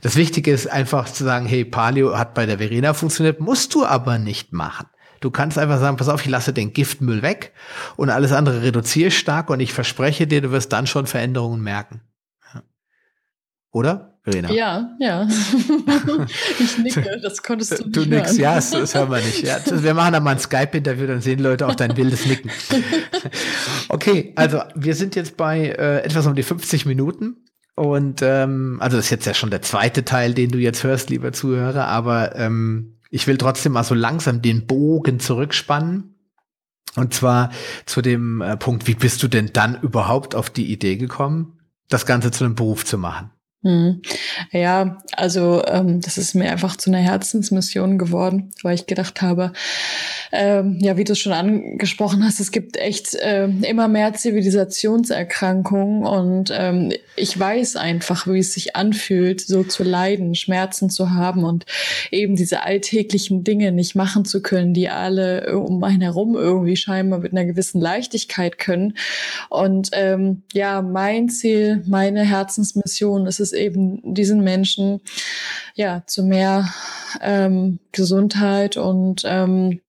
das 0.00 0.14
Wichtige 0.14 0.52
ist 0.52 0.68
einfach 0.68 1.06
zu 1.06 1.24
sagen, 1.24 1.46
hey, 1.46 1.64
Paleo 1.64 2.16
hat 2.16 2.34
bei 2.34 2.46
der 2.46 2.58
Verena 2.58 2.94
funktioniert, 2.94 3.40
musst 3.40 3.74
du 3.74 3.84
aber 3.84 4.18
nicht 4.18 4.52
machen. 4.52 4.86
Du 5.20 5.32
kannst 5.32 5.58
einfach 5.58 5.80
sagen, 5.80 5.96
pass 5.96 6.08
auf, 6.08 6.24
ich 6.24 6.30
lasse 6.30 6.52
den 6.52 6.72
Giftmüll 6.72 7.22
weg 7.22 7.52
und 7.96 8.10
alles 8.10 8.30
andere 8.30 8.62
reduziere 8.62 9.10
stark 9.10 9.50
und 9.50 9.58
ich 9.58 9.72
verspreche 9.72 10.28
dir, 10.28 10.40
du 10.40 10.52
wirst 10.52 10.72
dann 10.72 10.86
schon 10.86 11.06
Veränderungen 11.06 11.62
merken. 11.62 12.00
Oder? 13.72 14.13
Verena. 14.24 14.50
Ja, 14.50 14.96
ja. 14.98 15.28
ich 16.58 16.78
nicke, 16.78 17.20
das 17.22 17.42
konntest 17.42 17.72
du 17.72 17.84
nicht 17.84 17.96
Du 17.96 18.06
nickst, 18.06 18.38
ja, 18.38 18.54
das, 18.54 18.70
das 18.70 18.94
hören 18.94 19.10
wir 19.10 19.18
nicht. 19.18 19.42
Ja, 19.42 19.60
wir 19.66 19.92
machen 19.92 20.14
dann 20.14 20.24
mal 20.24 20.30
ein 20.30 20.38
Skype-Interview, 20.38 21.06
dann 21.06 21.20
sehen 21.20 21.40
Leute 21.40 21.66
auch 21.66 21.74
dein 21.74 21.96
wildes 21.96 22.26
Nicken. 22.26 22.50
Okay, 23.88 24.32
also 24.34 24.60
wir 24.74 24.94
sind 24.94 25.14
jetzt 25.14 25.36
bei 25.36 25.68
äh, 25.68 25.98
etwas 26.00 26.26
um 26.26 26.34
die 26.34 26.42
50 26.42 26.86
Minuten. 26.86 27.36
Und 27.76 28.22
ähm, 28.22 28.78
also 28.80 28.96
das 28.96 29.06
ist 29.06 29.10
jetzt 29.10 29.26
ja 29.26 29.34
schon 29.34 29.50
der 29.50 29.62
zweite 29.62 30.04
Teil, 30.04 30.34
den 30.34 30.50
du 30.50 30.58
jetzt 30.58 30.84
hörst, 30.84 31.10
lieber 31.10 31.32
Zuhörer, 31.32 31.86
aber 31.86 32.34
ähm, 32.34 32.98
ich 33.10 33.26
will 33.26 33.36
trotzdem 33.36 33.72
mal 33.72 33.84
so 33.84 33.94
langsam 33.94 34.42
den 34.42 34.66
Bogen 34.66 35.20
zurückspannen. 35.20 36.14
Und 36.96 37.14
zwar 37.14 37.50
zu 37.86 38.02
dem 38.02 38.40
äh, 38.40 38.56
Punkt, 38.56 38.86
wie 38.86 38.94
bist 38.94 39.22
du 39.22 39.28
denn 39.28 39.50
dann 39.52 39.80
überhaupt 39.80 40.34
auf 40.34 40.50
die 40.50 40.72
Idee 40.72 40.96
gekommen, 40.96 41.60
das 41.88 42.06
Ganze 42.06 42.30
zu 42.30 42.44
einem 42.44 42.54
Beruf 42.54 42.84
zu 42.84 42.98
machen? 42.98 43.30
Hm. 43.64 44.02
Ja, 44.52 44.98
also 45.16 45.64
ähm, 45.66 46.02
das 46.02 46.18
ist 46.18 46.34
mir 46.34 46.52
einfach 46.52 46.76
zu 46.76 46.90
einer 46.90 46.98
Herzensmission 46.98 47.96
geworden, 47.96 48.50
weil 48.62 48.74
ich 48.74 48.86
gedacht 48.86 49.22
habe, 49.22 49.54
ähm, 50.32 50.76
ja, 50.80 50.98
wie 50.98 51.04
du 51.04 51.12
es 51.12 51.18
schon 51.18 51.32
angesprochen 51.32 52.22
hast, 52.24 52.40
es 52.40 52.50
gibt 52.50 52.76
echt 52.76 53.14
äh, 53.14 53.46
immer 53.46 53.88
mehr 53.88 54.12
Zivilisationserkrankungen 54.12 56.04
und 56.04 56.52
ähm, 56.52 56.92
ich 57.16 57.38
weiß 57.38 57.76
einfach, 57.76 58.26
wie 58.26 58.40
es 58.40 58.52
sich 58.52 58.76
anfühlt, 58.76 59.40
so 59.40 59.64
zu 59.64 59.82
leiden, 59.82 60.34
Schmerzen 60.34 60.90
zu 60.90 61.12
haben 61.12 61.44
und 61.44 61.64
eben 62.10 62.36
diese 62.36 62.64
alltäglichen 62.64 63.44
Dinge 63.44 63.72
nicht 63.72 63.94
machen 63.94 64.26
zu 64.26 64.42
können, 64.42 64.74
die 64.74 64.90
alle 64.90 65.56
um 65.56 65.82
einen 65.82 66.02
herum 66.02 66.34
irgendwie 66.34 66.76
scheinbar 66.76 67.20
mit 67.20 67.32
einer 67.32 67.46
gewissen 67.46 67.80
Leichtigkeit 67.80 68.58
können. 68.58 68.94
Und 69.48 69.88
ähm, 69.92 70.42
ja, 70.52 70.82
mein 70.82 71.30
Ziel, 71.30 71.82
meine 71.86 72.24
Herzensmission 72.24 73.26
ist 73.26 73.40
es 73.40 73.53
eben, 73.54 74.14
diesen 74.14 74.42
Menschen 74.42 75.00
ja 75.74 76.02
zu 76.06 76.22
mehr 76.22 76.68
ähm, 77.22 77.78
Gesundheit 77.92 78.76
und 78.76 79.22
ähm, 79.24 79.80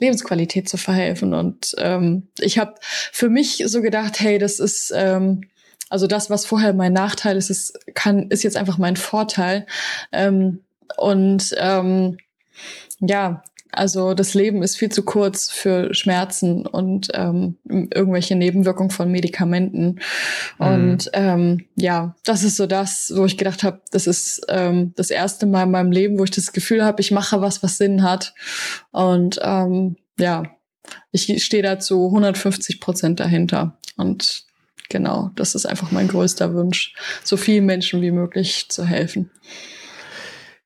Lebensqualität 0.00 0.68
zu 0.68 0.76
verhelfen. 0.76 1.34
Und 1.34 1.74
ähm, 1.78 2.28
ich 2.40 2.58
habe 2.58 2.74
für 2.80 3.30
mich 3.30 3.62
so 3.66 3.80
gedacht, 3.80 4.20
hey, 4.20 4.38
das 4.38 4.58
ist 4.58 4.92
ähm, 4.94 5.42
also 5.90 6.06
das, 6.06 6.30
was 6.30 6.46
vorher 6.46 6.74
mein 6.74 6.92
Nachteil 6.92 7.36
ist, 7.36 7.50
ist, 7.50 7.78
kann, 7.94 8.28
ist 8.30 8.42
jetzt 8.42 8.56
einfach 8.56 8.78
mein 8.78 8.96
Vorteil. 8.96 9.66
Ähm, 10.12 10.64
und 10.96 11.54
ähm, 11.58 12.18
ja, 13.00 13.42
also 13.76 14.14
das 14.14 14.34
Leben 14.34 14.62
ist 14.62 14.76
viel 14.76 14.90
zu 14.90 15.02
kurz 15.02 15.50
für 15.50 15.94
Schmerzen 15.94 16.66
und 16.66 17.08
ähm, 17.14 17.56
irgendwelche 17.64 18.36
Nebenwirkungen 18.36 18.90
von 18.90 19.10
Medikamenten. 19.10 20.00
Mhm. 20.58 20.66
Und 20.66 21.10
ähm, 21.12 21.66
ja, 21.76 22.14
das 22.24 22.44
ist 22.44 22.56
so 22.56 22.66
das, 22.66 23.12
wo 23.14 23.24
ich 23.24 23.38
gedacht 23.38 23.62
habe, 23.62 23.80
das 23.90 24.06
ist 24.06 24.44
ähm, 24.48 24.92
das 24.96 25.10
erste 25.10 25.46
Mal 25.46 25.64
in 25.64 25.70
meinem 25.70 25.92
Leben, 25.92 26.18
wo 26.18 26.24
ich 26.24 26.30
das 26.30 26.52
Gefühl 26.52 26.84
habe, 26.84 27.00
ich 27.00 27.10
mache 27.10 27.40
was, 27.40 27.62
was 27.62 27.78
Sinn 27.78 28.02
hat. 28.02 28.34
Und 28.92 29.40
ähm, 29.42 29.96
ja, 30.18 30.44
ich 31.12 31.44
stehe 31.44 31.62
da 31.62 31.78
zu 31.78 32.06
150 32.06 32.80
Prozent 32.80 33.20
dahinter. 33.20 33.78
Und 33.96 34.44
genau, 34.88 35.30
das 35.36 35.54
ist 35.54 35.66
einfach 35.66 35.90
mein 35.90 36.08
größter 36.08 36.54
Wunsch, 36.54 36.94
so 37.22 37.36
vielen 37.36 37.66
Menschen 37.66 38.02
wie 38.02 38.10
möglich 38.10 38.66
zu 38.68 38.84
helfen. 38.84 39.30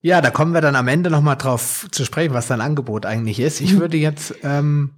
Ja, 0.00 0.20
da 0.20 0.30
kommen 0.30 0.54
wir 0.54 0.60
dann 0.60 0.76
am 0.76 0.88
Ende 0.88 1.10
noch 1.10 1.22
mal 1.22 1.34
drauf 1.34 1.88
zu 1.90 2.04
sprechen, 2.04 2.32
was 2.32 2.46
dein 2.46 2.60
Angebot 2.60 3.04
eigentlich 3.04 3.40
ist. 3.40 3.60
Ich 3.60 3.74
mhm. 3.74 3.80
würde 3.80 3.96
jetzt 3.96 4.34
ähm, 4.42 4.92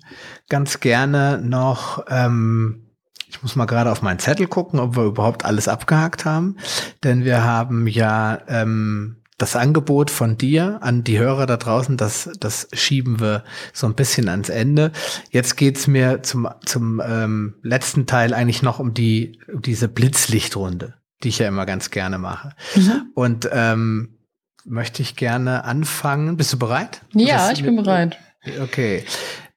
ganz 0.48 0.80
gerne 0.80 1.40
noch, 1.42 2.04
ähm, 2.08 2.86
ich 3.26 3.42
muss 3.42 3.56
mal 3.56 3.64
gerade 3.64 3.90
auf 3.90 4.02
meinen 4.02 4.18
Zettel 4.18 4.46
gucken, 4.46 4.78
ob 4.78 4.96
wir 4.96 5.04
überhaupt 5.04 5.44
alles 5.44 5.68
abgehakt 5.68 6.26
haben, 6.26 6.56
denn 7.02 7.24
wir 7.24 7.44
haben 7.44 7.86
ja 7.86 8.40
ähm, 8.46 9.16
das 9.38 9.56
Angebot 9.56 10.10
von 10.10 10.36
dir 10.36 10.80
an 10.82 11.02
die 11.02 11.18
Hörer 11.18 11.46
da 11.46 11.56
draußen, 11.56 11.96
das, 11.96 12.28
das 12.38 12.68
schieben 12.74 13.20
wir 13.20 13.42
so 13.72 13.86
ein 13.86 13.94
bisschen 13.94 14.28
ans 14.28 14.50
Ende. 14.50 14.92
Jetzt 15.30 15.56
geht's 15.56 15.86
mir 15.86 16.22
zum, 16.22 16.46
zum 16.66 17.00
ähm, 17.02 17.54
letzten 17.62 18.04
Teil 18.04 18.34
eigentlich 18.34 18.62
noch 18.62 18.80
um 18.80 18.92
die 18.92 19.40
um 19.50 19.62
diese 19.62 19.88
Blitzlichtrunde, 19.88 20.92
die 21.22 21.28
ich 21.28 21.38
ja 21.38 21.48
immer 21.48 21.64
ganz 21.64 21.90
gerne 21.90 22.18
mache. 22.18 22.50
Mhm. 22.76 23.02
Und 23.14 23.48
ähm, 23.50 24.18
möchte 24.64 25.03
ich 25.03 25.16
gerne 25.16 25.64
anfangen. 25.64 26.37
Bist 26.37 26.53
du 26.53 26.59
bereit? 26.59 27.01
Ja, 27.12 27.51
ich 27.53 27.62
bin 27.62 27.77
bereit. 27.77 28.18
Okay. 28.62 29.05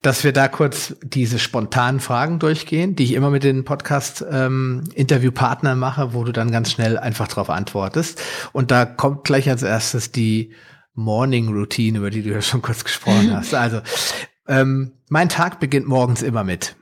Dass 0.02 0.24
wir 0.24 0.34
da 0.34 0.48
kurz 0.48 0.96
diese 1.02 1.39
spontanen 1.39 2.02
Fragen 2.02 2.39
durchgehen, 2.39 2.96
die 2.96 3.06
ich 3.06 3.13
immer 3.13 3.30
mit 3.30 3.44
den 3.44 3.63
Podcast-Interviewpartnern 3.63 5.74
ähm, 5.74 5.80
mache, 5.80 6.13
wo 6.13 6.24
du 6.24 6.32
dann 6.32 6.52
ganz 6.52 6.72
schnell 6.72 6.98
einfach 6.98 7.28
darauf 7.28 7.50
antwortest. 7.50 8.22
Und 8.52 8.72
da 8.72 8.86
kommt 8.86 9.24
gleich 9.24 9.50
als 9.50 9.63
erstes 9.63 10.12
die 10.12 10.52
Morning 10.94 11.50
Routine, 11.50 12.00
über 12.00 12.10
die 12.10 12.22
du 12.22 12.32
ja 12.32 12.42
schon 12.42 12.62
kurz 12.62 12.84
gesprochen 12.84 13.32
hast. 13.36 13.54
Also, 13.54 13.82
ähm, 14.48 14.92
mein 15.10 15.30
Tag 15.30 15.62
beginnt 15.62 15.88
morgens 15.88 16.22
immer 16.22 16.44
mit 16.44 16.76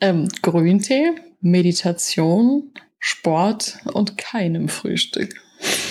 ähm, 0.00 0.28
Grüntee, 0.42 1.12
Meditation, 1.40 2.72
Sport 2.98 3.78
und 3.92 4.18
keinem 4.18 4.68
Frühstück. 4.68 5.34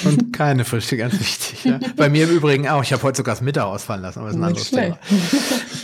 Und 0.05 0.33
keine 0.33 0.65
Frühstück, 0.65 0.99
ganz 0.99 1.19
wichtig. 1.19 1.63
Ja. 1.63 1.79
Bei 1.95 2.09
mir 2.09 2.25
im 2.25 2.31
Übrigen 2.31 2.67
auch. 2.67 2.83
Ich 2.83 2.93
habe 2.93 3.03
heute 3.03 3.17
sogar 3.17 3.35
das 3.35 3.41
Mittag 3.41 3.65
ausfallen 3.65 4.01
lassen, 4.01 4.19
aber 4.19 4.27
das 4.27 4.35
ist 4.35 4.41
ein 4.41 4.47
anderes 4.47 4.71
Thema. 4.71 4.99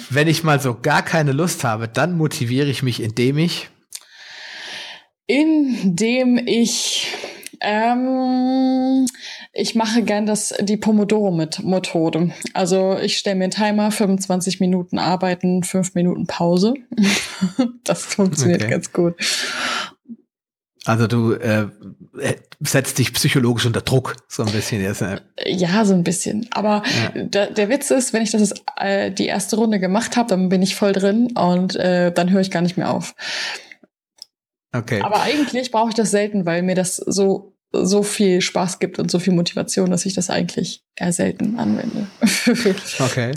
Wenn 0.10 0.28
ich 0.28 0.44
mal 0.44 0.60
so 0.60 0.78
gar 0.80 1.02
keine 1.02 1.32
Lust 1.32 1.64
habe, 1.64 1.88
dann 1.88 2.18
motiviere 2.18 2.70
ich 2.70 2.84
mich, 2.84 3.02
indem 3.02 3.38
ich 3.38 3.70
indem 5.28 6.38
ich 6.46 7.08
ähm, 7.62 9.06
ich 9.54 9.76
mache 9.76 10.04
gern 10.04 10.26
das 10.26 10.54
die 10.60 10.78
Pomodoro-Methode. 10.78 12.32
Also 12.54 12.98
ich 13.02 13.18
stelle 13.18 13.38
mir 13.38 13.46
einen 13.46 13.52
Timer, 13.52 13.92
25 13.92 14.60
Minuten 14.60 15.00
arbeiten, 15.00 15.64
5 15.64 15.96
Minuten 15.96 16.28
Pause. 16.28 16.74
das 17.84 18.04
funktioniert 18.06 18.64
okay. 18.64 18.72
ganz 18.72 18.92
gut. 18.92 19.16
Also 20.86 21.08
du 21.08 21.34
äh, 21.34 21.68
setzt 22.60 23.00
dich 23.00 23.14
psychologisch 23.14 23.66
unter 23.66 23.82
Druck, 23.82 24.18
so 24.28 24.44
ein 24.44 24.52
bisschen 24.52 24.82
jetzt. 24.82 25.02
Ne? 25.02 25.22
Ja, 25.46 25.86
so 25.86 25.94
ein 25.94 26.04
bisschen. 26.04 26.48
Aber 26.52 26.84
ja. 27.16 27.24
der, 27.24 27.52
der 27.52 27.70
Witz 27.70 27.90
ist, 27.90 28.12
wenn 28.12 28.22
ich 28.22 28.32
das 28.32 28.54
äh, 28.78 29.10
die 29.10 29.28
erste 29.28 29.56
Runde 29.56 29.80
gemacht 29.80 30.18
habe, 30.18 30.28
dann 30.28 30.50
bin 30.50 30.62
ich 30.62 30.76
voll 30.76 30.92
drin 30.92 31.32
und 31.38 31.76
äh, 31.78 32.12
dann 32.12 32.32
höre 32.32 32.42
ich 32.42 32.52
gar 32.52 32.62
nicht 32.62 32.76
mehr 32.76 32.92
auf. 32.92 33.16
Okay. 34.74 35.02
Aber 35.02 35.22
eigentlich 35.22 35.72
brauche 35.72 35.90
ich 35.90 35.96
das 35.96 36.12
selten, 36.12 36.46
weil 36.46 36.64
mir 36.64 36.76
das 36.76 36.98
so 36.98 37.54
so 37.74 38.04
viel 38.04 38.40
Spaß 38.42 38.78
gibt 38.78 39.00
und 39.00 39.10
so 39.10 39.18
viel 39.18 39.34
Motivation, 39.34 39.90
dass 39.90 40.06
ich 40.06 40.14
das 40.14 40.30
eigentlich 40.30 40.84
eher 40.96 41.12
selten 41.12 41.58
anwende. 41.58 42.08
okay. 43.00 43.32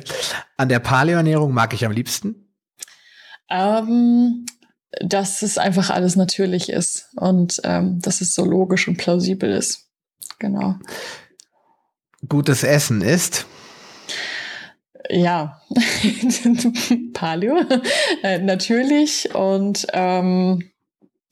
An 0.59 0.68
der 0.68 0.78
Paleo-Ernährung 0.78 1.54
mag 1.54 1.72
ich 1.72 1.87
am 1.87 1.92
liebsten? 1.92 2.52
Ähm, 3.48 4.44
dass 5.00 5.42
es 5.42 5.59
einfach 5.59 5.90
alles 5.90 6.16
natürlich 6.16 6.68
ist 6.68 7.09
und 7.16 7.61
ähm, 7.64 8.00
dass 8.00 8.20
es 8.20 8.35
so 8.35 8.44
logisch 8.44 8.88
und 8.88 8.96
plausibel 8.96 9.50
ist. 9.50 9.88
Genau. 10.38 10.76
Gutes 12.28 12.62
Essen 12.62 13.02
ist? 13.02 13.46
Ja, 15.09 15.62
Paleo, 17.12 17.56
äh, 18.22 18.38
natürlich 18.38 19.35
und 19.35 19.87
ähm, 19.92 20.70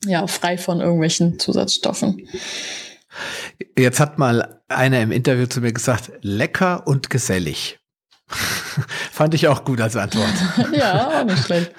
ja, 0.05 0.27
frei 0.27 0.57
von 0.57 0.79
irgendwelchen 0.79 1.39
Zusatzstoffen. 1.39 2.27
Jetzt 3.77 3.99
hat 3.99 4.17
mal 4.17 4.61
einer 4.67 5.01
im 5.01 5.11
Interview 5.11 5.45
zu 5.47 5.61
mir 5.61 5.73
gesagt, 5.73 6.11
lecker 6.21 6.87
und 6.87 7.09
gesellig. 7.09 7.79
Fand 9.11 9.33
ich 9.33 9.47
auch 9.47 9.63
gut 9.63 9.81
als 9.81 9.95
Antwort. 9.95 10.33
ja, 10.73 11.21
auch 11.21 11.25
nicht 11.25 11.45
schlecht. 11.45 11.71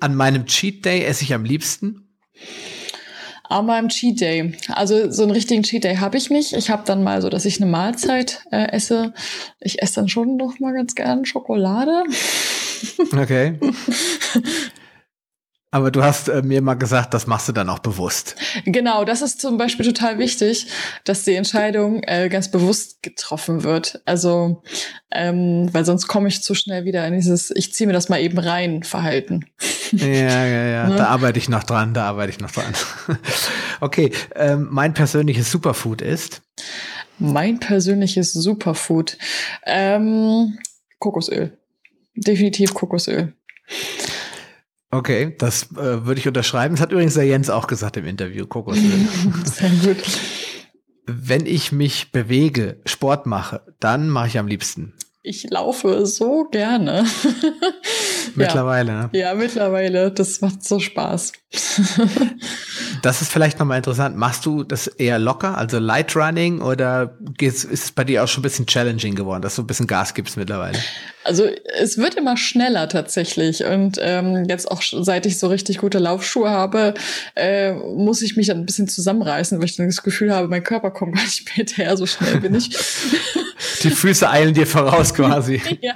An 0.00 0.14
meinem 0.14 0.46
Cheat 0.46 0.84
Day 0.84 1.04
esse 1.04 1.24
ich 1.24 1.34
am 1.34 1.44
liebsten? 1.44 2.08
An 3.48 3.66
meinem 3.66 3.88
Cheat 3.88 4.20
Day. 4.20 4.56
Also 4.68 5.10
so 5.10 5.22
einen 5.22 5.32
richtigen 5.32 5.62
Cheat 5.62 5.84
Day 5.84 5.96
habe 5.96 6.16
ich 6.16 6.30
nicht. 6.30 6.52
Ich 6.52 6.70
habe 6.70 6.82
dann 6.84 7.02
mal 7.02 7.22
so, 7.22 7.28
dass 7.28 7.44
ich 7.44 7.60
eine 7.60 7.70
Mahlzeit 7.70 8.44
äh, 8.50 8.68
esse. 8.72 9.14
Ich 9.60 9.82
esse 9.82 9.96
dann 9.96 10.08
schon 10.08 10.36
noch 10.36 10.58
mal 10.58 10.74
ganz 10.74 10.94
gern 10.94 11.24
Schokolade. 11.24 12.04
Okay. 13.16 13.58
Aber 15.70 15.90
du 15.90 16.02
hast 16.02 16.28
äh, 16.28 16.42
mir 16.42 16.62
mal 16.62 16.74
gesagt, 16.74 17.12
das 17.12 17.26
machst 17.26 17.48
du 17.48 17.52
dann 17.52 17.68
auch 17.68 17.80
bewusst. 17.80 18.36
Genau, 18.64 19.04
das 19.04 19.20
ist 19.20 19.40
zum 19.40 19.58
Beispiel 19.58 19.84
total 19.84 20.18
wichtig, 20.18 20.68
dass 21.04 21.24
die 21.24 21.34
Entscheidung 21.34 22.02
äh, 22.04 22.28
ganz 22.28 22.50
bewusst 22.50 23.02
getroffen 23.02 23.62
wird. 23.62 24.00
Also, 24.04 24.62
ähm, 25.10 25.68
weil 25.72 25.84
sonst 25.84 26.06
komme 26.06 26.28
ich 26.28 26.42
zu 26.42 26.54
schnell 26.54 26.84
wieder 26.84 27.06
in 27.06 27.14
dieses, 27.14 27.50
ich 27.50 27.74
ziehe 27.74 27.86
mir 27.86 27.92
das 27.92 28.08
mal 28.08 28.20
eben 28.20 28.38
rein, 28.38 28.84
Verhalten. 28.84 29.44
Ja, 29.92 30.06
ja, 30.06 30.66
ja, 30.66 30.88
ne? 30.88 30.96
da 30.96 31.08
arbeite 31.08 31.38
ich 31.38 31.48
noch 31.48 31.64
dran, 31.64 31.94
da 31.94 32.06
arbeite 32.06 32.30
ich 32.30 32.40
noch 32.40 32.50
dran. 32.50 32.72
okay, 33.80 34.12
ähm, 34.34 34.68
mein 34.70 34.94
persönliches 34.94 35.50
Superfood 35.50 36.02
ist? 36.02 36.42
Mein 37.18 37.60
persönliches 37.60 38.32
Superfood. 38.32 39.16
Ähm, 39.64 40.58
Kokosöl. 40.98 41.56
definitiv 42.14 42.74
Kokosöl. 42.74 43.34
Okay, 44.90 45.34
das 45.38 45.72
äh, 45.72 46.06
würde 46.06 46.20
ich 46.20 46.28
unterschreiben. 46.28 46.74
Das 46.74 46.82
hat 46.82 46.92
übrigens 46.92 47.14
der 47.14 47.24
Jens 47.24 47.50
auch 47.50 47.66
gesagt 47.66 47.96
im 47.96 48.06
Interview, 48.06 48.46
Kokosöl. 48.46 48.82
Sehr 49.44 49.70
gut. 49.70 50.02
Wenn 51.06 51.46
ich 51.46 51.72
mich 51.72 52.12
bewege, 52.12 52.80
Sport 52.84 53.26
mache, 53.26 53.62
dann 53.78 54.08
mache 54.08 54.28
ich 54.28 54.38
am 54.38 54.46
liebsten. 54.46 54.94
Ich 55.28 55.50
laufe 55.50 56.06
so 56.06 56.44
gerne. 56.44 57.04
mittlerweile, 58.36 58.92
ja. 58.92 59.02
ne? 59.02 59.10
Ja, 59.12 59.34
mittlerweile. 59.34 60.12
Das 60.12 60.40
macht 60.40 60.62
so 60.62 60.78
Spaß. 60.78 61.32
das 63.02 63.22
ist 63.22 63.32
vielleicht 63.32 63.58
nochmal 63.58 63.78
interessant. 63.78 64.16
Machst 64.16 64.46
du 64.46 64.62
das 64.62 64.86
eher 64.86 65.18
locker, 65.18 65.58
also 65.58 65.80
Light 65.80 66.14
Running, 66.14 66.62
oder 66.62 67.18
ist 67.40 67.64
es 67.64 67.90
bei 67.90 68.04
dir 68.04 68.22
auch 68.22 68.28
schon 68.28 68.42
ein 68.42 68.44
bisschen 68.44 68.66
challenging 68.66 69.16
geworden, 69.16 69.42
dass 69.42 69.56
du 69.56 69.62
ein 69.62 69.66
bisschen 69.66 69.88
Gas 69.88 70.14
gibst 70.14 70.36
mittlerweile? 70.36 70.78
Also 71.26 71.48
es 71.78 71.98
wird 71.98 72.14
immer 72.14 72.36
schneller 72.36 72.88
tatsächlich. 72.88 73.64
Und 73.64 73.98
ähm, 74.00 74.44
jetzt 74.48 74.70
auch 74.70 74.80
seit 74.82 75.26
ich 75.26 75.38
so 75.38 75.48
richtig 75.48 75.78
gute 75.78 75.98
Laufschuhe 75.98 76.50
habe, 76.50 76.94
äh, 77.34 77.72
muss 77.72 78.22
ich 78.22 78.36
mich 78.36 78.46
dann 78.46 78.58
ein 78.58 78.66
bisschen 78.66 78.88
zusammenreißen, 78.88 79.58
weil 79.58 79.66
ich 79.66 79.76
dann 79.76 79.86
das 79.86 80.02
Gefühl 80.02 80.32
habe, 80.32 80.48
mein 80.48 80.62
Körper 80.62 80.90
kommt 80.90 81.14
gar 81.16 81.24
nicht 81.24 81.44
mehr 81.46 81.54
hinterher, 81.54 81.96
so 81.96 82.06
schnell 82.06 82.40
bin 82.40 82.54
ich. 82.54 82.70
Die 83.82 83.90
Füße 83.90 84.28
eilen 84.28 84.54
dir 84.54 84.66
voraus 84.66 85.14
quasi. 85.14 85.60
ja. 85.80 85.94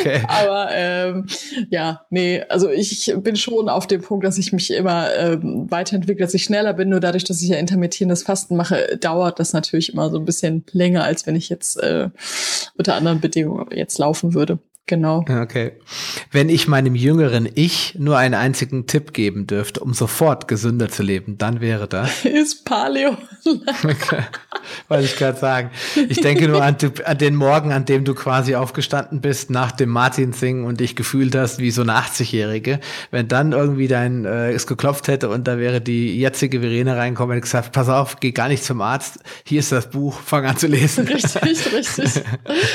Okay. 0.00 0.22
Aber 0.26 0.68
ähm, 0.72 1.26
ja, 1.70 2.02
nee, 2.10 2.42
also 2.48 2.70
ich 2.70 3.12
bin 3.16 3.36
schon 3.36 3.68
auf 3.68 3.86
dem 3.86 4.02
Punkt, 4.02 4.24
dass 4.24 4.38
ich 4.38 4.52
mich 4.52 4.70
immer 4.70 5.14
ähm, 5.16 5.66
weiterentwickle, 5.70 6.24
dass 6.24 6.34
ich 6.34 6.44
schneller 6.44 6.74
bin. 6.74 6.88
Nur 6.88 7.00
dadurch, 7.00 7.24
dass 7.24 7.42
ich 7.42 7.48
ja 7.48 7.56
intermittierendes 7.56 8.22
Fasten 8.22 8.56
mache, 8.56 8.98
dauert 9.00 9.38
das 9.38 9.52
natürlich 9.52 9.92
immer 9.92 10.10
so 10.10 10.18
ein 10.18 10.24
bisschen 10.24 10.64
länger, 10.72 11.04
als 11.04 11.26
wenn 11.26 11.36
ich 11.36 11.48
jetzt 11.48 11.76
äh, 11.76 12.10
unter 12.76 12.94
anderen 12.94 13.20
Bedingungen 13.20 13.68
jetzt 13.72 13.98
laufen 13.98 14.34
würde. 14.34 14.58
Genau. 14.86 15.24
Okay. 15.26 15.72
Wenn 16.30 16.50
ich 16.50 16.68
meinem 16.68 16.94
jüngeren 16.94 17.48
Ich 17.54 17.94
nur 17.98 18.18
einen 18.18 18.34
einzigen 18.34 18.86
Tipp 18.86 19.14
geben 19.14 19.46
dürfte, 19.46 19.80
um 19.80 19.94
sofort 19.94 20.46
gesünder 20.46 20.90
zu 20.90 21.02
leben, 21.02 21.38
dann 21.38 21.62
wäre 21.62 21.88
das. 21.88 22.24
Ist 22.26 22.66
Paleo. 22.66 23.16
okay. 23.82 24.24
Wollte 24.88 25.04
ich 25.04 25.16
gerade 25.16 25.38
sagen. 25.38 25.70
Ich 26.08 26.20
denke 26.20 26.48
nur 26.48 26.62
an, 26.62 26.76
an, 27.04 27.18
den 27.18 27.34
Morgen, 27.34 27.72
an 27.72 27.86
dem 27.86 28.04
du 28.04 28.14
quasi 28.14 28.56
aufgestanden 28.56 29.22
bist 29.22 29.48
nach 29.48 29.72
dem 29.72 29.88
Martin-Singen 29.88 30.66
und 30.66 30.80
dich 30.80 30.96
gefühlt 30.96 31.34
hast 31.34 31.60
wie 31.60 31.70
so 31.70 31.80
eine 31.80 31.92
80-Jährige. 31.92 32.78
Wenn 33.10 33.26
dann 33.26 33.52
irgendwie 33.52 33.88
dein 33.88 34.26
äh, 34.26 34.52
es 34.52 34.66
geklopft 34.66 35.08
hätte 35.08 35.30
und 35.30 35.48
da 35.48 35.58
wäre 35.58 35.80
die 35.80 36.18
jetzige 36.18 36.60
Verena 36.60 36.94
reinkommen 36.94 37.36
und 37.36 37.40
gesagt, 37.40 37.72
pass 37.72 37.88
auf, 37.88 38.20
geh 38.20 38.32
gar 38.32 38.48
nicht 38.48 38.64
zum 38.64 38.82
Arzt. 38.82 39.20
Hier 39.46 39.60
ist 39.60 39.72
das 39.72 39.88
Buch, 39.88 40.20
fang 40.20 40.44
an 40.44 40.58
zu 40.58 40.66
lesen. 40.66 41.08
Richtig, 41.08 41.72
richtig. 41.72 42.22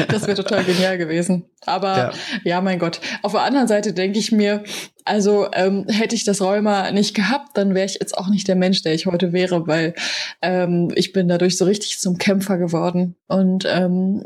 Das 0.07 0.23
wäre 0.25 0.35
total 0.35 0.63
genial 0.63 0.97
gewesen. 0.97 1.45
Aber 1.65 1.98
ja. 1.99 2.11
ja, 2.43 2.61
mein 2.61 2.79
Gott. 2.79 2.99
Auf 3.21 3.33
der 3.33 3.41
anderen 3.41 3.67
Seite 3.67 3.93
denke 3.93 4.19
ich 4.19 4.31
mir, 4.31 4.63
also 5.05 5.47
ähm, 5.53 5.85
hätte 5.87 6.15
ich 6.15 6.23
das 6.23 6.41
Rheuma 6.41 6.91
nicht 6.91 7.15
gehabt, 7.15 7.57
dann 7.57 7.73
wäre 7.73 7.85
ich 7.85 7.95
jetzt 7.95 8.17
auch 8.17 8.29
nicht 8.29 8.47
der 8.47 8.55
Mensch, 8.55 8.83
der 8.83 8.93
ich 8.93 9.05
heute 9.05 9.33
wäre, 9.33 9.67
weil 9.67 9.93
ähm, 10.41 10.91
ich 10.95 11.13
bin 11.13 11.27
dadurch 11.27 11.57
so 11.57 11.65
richtig 11.65 11.99
zum 11.99 12.17
Kämpfer 12.17 12.57
geworden 12.57 13.15
und 13.27 13.65
ähm, 13.67 14.23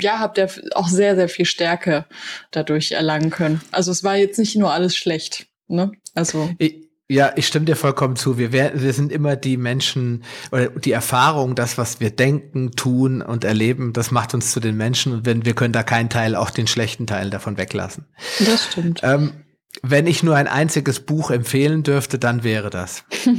ja, 0.00 0.18
habe 0.18 0.48
auch 0.74 0.88
sehr, 0.88 1.14
sehr 1.16 1.28
viel 1.28 1.46
Stärke 1.46 2.06
dadurch 2.50 2.92
erlangen 2.92 3.30
können. 3.30 3.60
Also 3.70 3.90
es 3.90 4.02
war 4.04 4.16
jetzt 4.16 4.38
nicht 4.38 4.56
nur 4.56 4.72
alles 4.72 4.96
schlecht. 4.96 5.46
Ne? 5.68 5.92
Also. 6.14 6.50
Ich 6.58 6.83
ja, 7.08 7.32
ich 7.36 7.46
stimme 7.46 7.66
dir 7.66 7.76
vollkommen 7.76 8.16
zu. 8.16 8.38
Wir, 8.38 8.52
werden, 8.52 8.82
wir 8.82 8.94
sind 8.94 9.12
immer 9.12 9.36
die 9.36 9.56
Menschen 9.56 10.24
oder 10.50 10.68
die 10.68 10.92
Erfahrung, 10.92 11.54
das, 11.54 11.76
was 11.76 12.00
wir 12.00 12.10
denken, 12.10 12.70
tun 12.72 13.20
und 13.20 13.44
erleben, 13.44 13.92
das 13.92 14.10
macht 14.10 14.32
uns 14.32 14.52
zu 14.52 14.60
den 14.60 14.76
Menschen 14.76 15.12
und 15.12 15.26
wenn 15.26 15.44
wir 15.44 15.54
können 15.54 15.72
da 15.72 15.82
keinen 15.82 16.08
Teil, 16.08 16.34
auch 16.34 16.50
den 16.50 16.66
schlechten 16.66 17.06
Teil 17.06 17.28
davon 17.28 17.58
weglassen. 17.58 18.06
Das 18.38 18.64
stimmt. 18.64 19.00
Ähm, 19.02 19.43
wenn 19.82 20.06
ich 20.06 20.22
nur 20.22 20.36
ein 20.36 20.46
einziges 20.46 21.00
Buch 21.00 21.30
empfehlen 21.30 21.82
dürfte, 21.82 22.18
dann 22.18 22.44
wäre 22.44 22.70
das. 22.70 23.04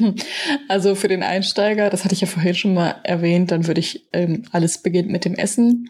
Also 0.67 0.95
für 0.95 1.07
den 1.07 1.23
Einsteiger, 1.23 1.89
das 1.89 2.03
hatte 2.03 2.13
ich 2.13 2.21
ja 2.21 2.27
vorhin 2.27 2.55
schon 2.55 2.73
mal 2.73 2.95
erwähnt, 3.03 3.51
dann 3.51 3.67
würde 3.67 3.79
ich 3.79 4.07
ähm, 4.13 4.43
alles 4.51 4.79
beginnt 4.79 5.09
mit 5.09 5.25
dem 5.25 5.35
Essen 5.35 5.89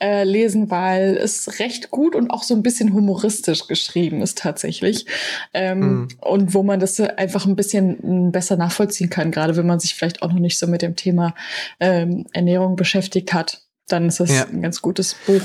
äh, 0.00 0.24
lesen, 0.24 0.70
weil 0.70 1.16
es 1.16 1.58
recht 1.60 1.90
gut 1.90 2.14
und 2.14 2.30
auch 2.30 2.42
so 2.42 2.54
ein 2.54 2.62
bisschen 2.62 2.92
humoristisch 2.92 3.66
geschrieben 3.66 4.22
ist 4.22 4.38
tatsächlich. 4.38 5.06
Ähm, 5.54 5.78
mhm. 5.80 6.08
Und 6.20 6.54
wo 6.54 6.62
man 6.62 6.80
das 6.80 6.98
einfach 7.00 7.46
ein 7.46 7.56
bisschen 7.56 8.32
besser 8.32 8.56
nachvollziehen 8.56 9.10
kann, 9.10 9.30
gerade 9.30 9.56
wenn 9.56 9.66
man 9.66 9.80
sich 9.80 9.94
vielleicht 9.94 10.22
auch 10.22 10.32
noch 10.32 10.40
nicht 10.40 10.58
so 10.58 10.66
mit 10.66 10.82
dem 10.82 10.96
Thema 10.96 11.34
ähm, 11.78 12.26
Ernährung 12.32 12.76
beschäftigt 12.76 13.32
hat, 13.32 13.62
dann 13.88 14.08
ist 14.08 14.20
das 14.20 14.30
ja. 14.30 14.46
ein 14.46 14.62
ganz 14.62 14.82
gutes 14.82 15.14
Buch. 15.26 15.42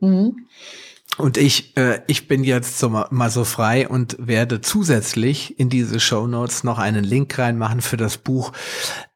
Mhm. 0.00 0.46
Und 1.18 1.38
ich, 1.38 1.76
äh, 1.76 2.00
ich 2.06 2.28
bin 2.28 2.44
jetzt 2.44 2.78
so 2.78 2.90
mal, 2.90 3.06
mal 3.10 3.30
so 3.30 3.44
frei 3.44 3.88
und 3.88 4.16
werde 4.18 4.60
zusätzlich 4.60 5.58
in 5.58 5.70
diese 5.70 5.98
Show 5.98 6.26
Notes 6.26 6.62
noch 6.62 6.78
einen 6.78 7.04
Link 7.04 7.38
reinmachen 7.38 7.80
für 7.80 7.96
das 7.96 8.18
Buch 8.18 8.52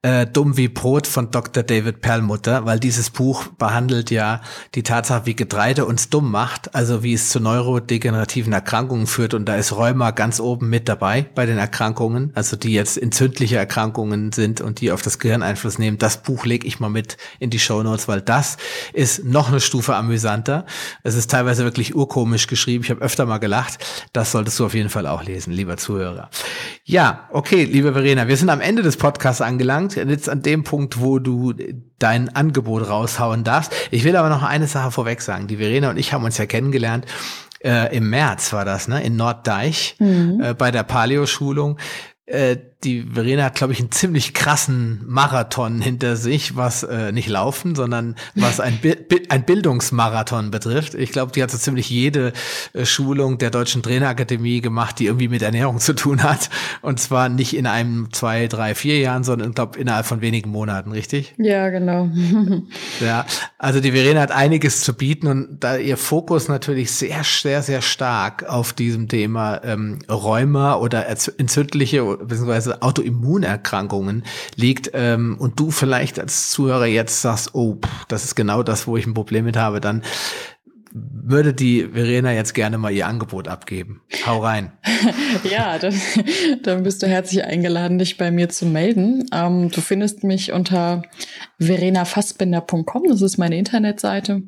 äh, 0.03 0.27
Dumm 0.27 0.57
wie 0.57 0.69
Brot 0.69 1.07
von 1.07 1.31
Dr. 1.31 1.63
David 1.63 2.01
Perlmutter, 2.01 2.65
weil 2.65 2.81
dieses 2.81 3.11
Buch 3.11 3.49
behandelt 3.59 4.11
ja 4.11 4.41
die 4.75 4.83
Tatsache, 4.83 5.27
wie 5.27 5.37
Getreide 5.37 5.85
uns 5.85 6.09
dumm 6.09 6.31
macht, 6.31 6.75
also 6.75 7.03
wie 7.03 7.13
es 7.13 7.29
zu 7.29 7.39
neurodegenerativen 7.39 8.53
Erkrankungen 8.53 9.07
führt 9.07 9.35
und 9.35 9.45
da 9.47 9.57
ist 9.57 9.73
Rheuma 9.73 10.13
ganz 10.13 10.41
oben 10.41 10.71
mit 10.71 10.89
dabei 10.89 11.27
bei 11.35 11.45
den 11.45 11.59
Erkrankungen, 11.59 12.33
also 12.35 12.57
die 12.57 12.73
jetzt 12.73 12.97
entzündliche 12.97 13.57
Erkrankungen 13.57 14.33
sind 14.33 14.63
und 14.63 14.81
die 14.81 14.91
auf 14.91 15.03
das 15.03 15.19
Gehirn 15.19 15.43
Einfluss 15.43 15.79
nehmen. 15.79 15.99
Das 15.99 16.23
Buch 16.23 16.47
lege 16.47 16.67
ich 16.67 16.81
mal 16.81 16.89
mit 16.89 17.19
in 17.39 17.51
die 17.51 17.59
Show 17.59 17.83
Notes, 17.83 18.09
weil 18.09 18.23
das 18.23 18.57
ist 18.95 19.25
noch 19.25 19.49
eine 19.49 19.61
Stufe 19.61 19.97
amüsanter. 19.97 20.65
Es 21.03 21.15
ist 21.15 21.31
teilweise 21.31 21.65
wirklich 21.65 21.95
urkomisch 21.95 22.47
geschrieben. 22.47 22.85
Ich 22.85 22.91
habe 22.91 23.03
öfter 23.03 23.27
mal 23.27 23.39
gelacht. 23.39 23.79
Das 24.15 24.33
solltest 24.33 24.59
du 24.59 24.65
auf 24.65 24.75
jeden 24.75 24.89
Fall 24.89 25.07
auch 25.07 25.23
lesen, 25.23 25.53
lieber 25.53 25.77
Zuhörer. 25.77 26.31
Ja, 26.85 27.29
okay, 27.33 27.65
liebe 27.65 27.93
Verena, 27.93 28.29
wir 28.29 28.37
sind 28.37 28.49
am 28.49 28.61
Ende 28.61 28.83
des 28.83 28.97
Podcasts 28.97 29.43
angelangt 29.43 29.90
angelangt, 29.95 30.11
jetzt 30.11 30.29
an 30.29 30.43
dem 30.43 30.65
Punkt, 30.65 31.01
wo 31.01 31.19
du 31.19 31.55
dein 31.99 32.35
Angebot 32.35 32.89
raushauen 32.89 33.45
darfst. 33.45 33.73
Ich 33.91 34.05
will 34.05 34.17
aber 34.17 34.29
noch 34.29 34.43
eine 34.43 34.67
Sache 34.67 34.91
vorweg 34.91 35.23
sagen. 35.23 35.47
Die 35.47 35.57
Verena 35.57 35.91
und 35.91 35.97
ich 35.97 36.13
haben 36.13 36.25
uns 36.25 36.39
ja 36.39 36.47
kennengelernt. 36.47 37.07
Äh, 37.63 37.95
Im 37.95 38.09
März 38.09 38.55
war 38.55 38.65
das, 38.65 38.89
ne? 38.89 39.03
In 39.03 39.17
Norddeich 39.17 39.97
mhm. 39.99 40.41
äh, 40.43 40.55
bei 40.55 40.71
der 40.71 40.83
Paleo-Schulung. 40.83 41.79
Äh, 42.31 42.59
die 42.85 43.03
Verena 43.13 43.45
hat, 43.45 43.57
glaube 43.57 43.75
ich, 43.75 43.81
einen 43.81 43.91
ziemlich 43.91 44.33
krassen 44.33 45.03
Marathon 45.07 45.83
hinter 45.83 46.17
sich, 46.17 46.57
was 46.57 46.83
äh, 46.83 47.13
nicht 47.13 47.29
laufen, 47.29 47.75
sondern 47.75 48.17
was 48.35 48.59
ein, 48.59 48.79
Bi 48.79 48.97
ein 49.29 49.45
Bildungsmarathon 49.45 50.51
betrifft. 50.51 50.95
Ich 50.95 51.13
glaube, 51.13 51.33
die 51.33 51.43
hat 51.43 51.51
so 51.51 51.59
ziemlich 51.59 51.91
jede 51.91 52.33
äh, 52.73 52.87
Schulung 52.87 53.37
der 53.37 53.51
Deutschen 53.51 53.83
Trainerakademie 53.83 54.63
gemacht, 54.63 54.99
die 54.99 55.07
irgendwie 55.07 55.29
mit 55.29 55.43
Ernährung 55.43 55.79
zu 55.79 55.95
tun 55.95 56.23
hat. 56.23 56.49
Und 56.81 57.01
zwar 57.01 57.29
nicht 57.29 57.55
in 57.55 57.67
einem, 57.67 58.13
zwei, 58.13 58.47
drei, 58.47 58.75
vier 58.75 58.99
Jahren, 58.99 59.25
sondern 59.25 59.51
ich 59.51 59.55
glaube 59.57 59.79
innerhalb 59.79 60.07
von 60.07 60.23
wenigen 60.23 60.51
Monaten, 60.51 60.93
richtig? 60.93 61.35
Ja, 61.37 61.69
genau. 61.69 62.09
ja, 63.01 63.27
also 63.59 63.81
die 63.81 63.93
Verena 63.93 64.23
hat 64.23 64.33
einiges 64.33 64.81
zu 64.81 64.95
bieten 64.95 65.27
und 65.27 65.61
da 65.61 65.77
ihr 65.77 65.99
Fokus 65.99 66.49
natürlich 66.49 66.93
sehr, 66.93 67.25
sehr, 67.25 67.63
sehr 67.63 67.83
stark 67.83 68.49
auf 68.49 68.73
diesem 68.73 69.09
Thema 69.09 69.61
ähm, 69.65 69.99
Rheuma 70.09 70.77
oder 70.77 71.07
entzündliche 71.09 72.20
beziehungsweise 72.23 72.83
Autoimmunerkrankungen 72.83 74.25
liegt 74.57 74.91
ähm, 74.95 75.37
und 75.39 75.59
du 75.59 75.71
vielleicht 75.71 76.19
als 76.19 76.51
Zuhörer 76.51 76.87
jetzt 76.87 77.23
sagst, 77.23 77.55
oh, 77.55 77.77
pff, 77.77 78.05
das 78.09 78.25
ist 78.25 78.35
genau 78.35 78.63
das, 78.63 78.87
wo 78.87 78.97
ich 78.97 79.07
ein 79.07 79.15
Problem 79.15 79.45
mit 79.45 79.57
habe, 79.57 79.81
dann 79.81 80.03
würde 81.23 81.55
die 81.55 81.89
Verena 81.93 82.33
jetzt 82.33 82.55
gerne 82.55 82.79
mal 82.79 82.93
ihr 82.93 83.07
Angebot 83.07 83.49
abgeben. 83.49 84.01
Hau 84.27 84.39
rein. 84.39 84.73
ja, 85.51 85.79
dann, 85.79 85.95
dann 86.63 86.83
bist 86.83 87.03
du 87.03 87.07
herzlich 87.07 87.45
eingeladen, 87.45 87.99
dich 87.99 88.17
bei 88.17 88.31
mir 88.31 88.49
zu 88.49 88.67
melden. 88.67 89.25
Ähm, 89.33 89.71
du 89.71 89.81
findest 89.81 90.25
mich 90.25 90.53
unter 90.53 91.03
verenafassbinder.com, 91.61 93.05
das 93.09 93.23
ist 93.23 93.39
meine 93.39 93.57
Internetseite. 93.57 94.43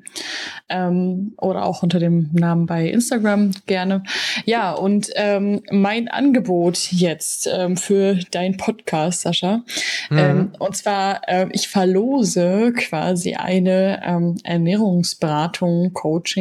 Ähm, 0.69 1.35
oder 1.39 1.65
auch 1.65 1.83
unter 1.83 1.99
dem 1.99 2.31
Namen 2.33 2.67
bei 2.67 2.89
Instagram 2.89 3.53
gerne. 3.67 4.03
Ja, 4.45 4.73
und 4.73 5.11
ähm, 5.15 5.63
mein 5.71 6.09
Angebot 6.09 6.91
jetzt 6.93 7.49
ähm, 7.53 7.77
für 7.77 8.19
dein 8.31 8.57
Podcast, 8.57 9.23
Sascha. 9.23 9.63
Mhm. 10.11 10.19
Ähm, 10.19 10.53
und 10.59 10.77
zwar, 10.77 11.29
äh, 11.29 11.47
ich 11.53 11.69
verlose 11.69 12.73
quasi 12.73 13.35
eine 13.35 14.03
ähm, 14.05 14.37
Ernährungsberatung, 14.45 15.93
Coach 15.93 16.33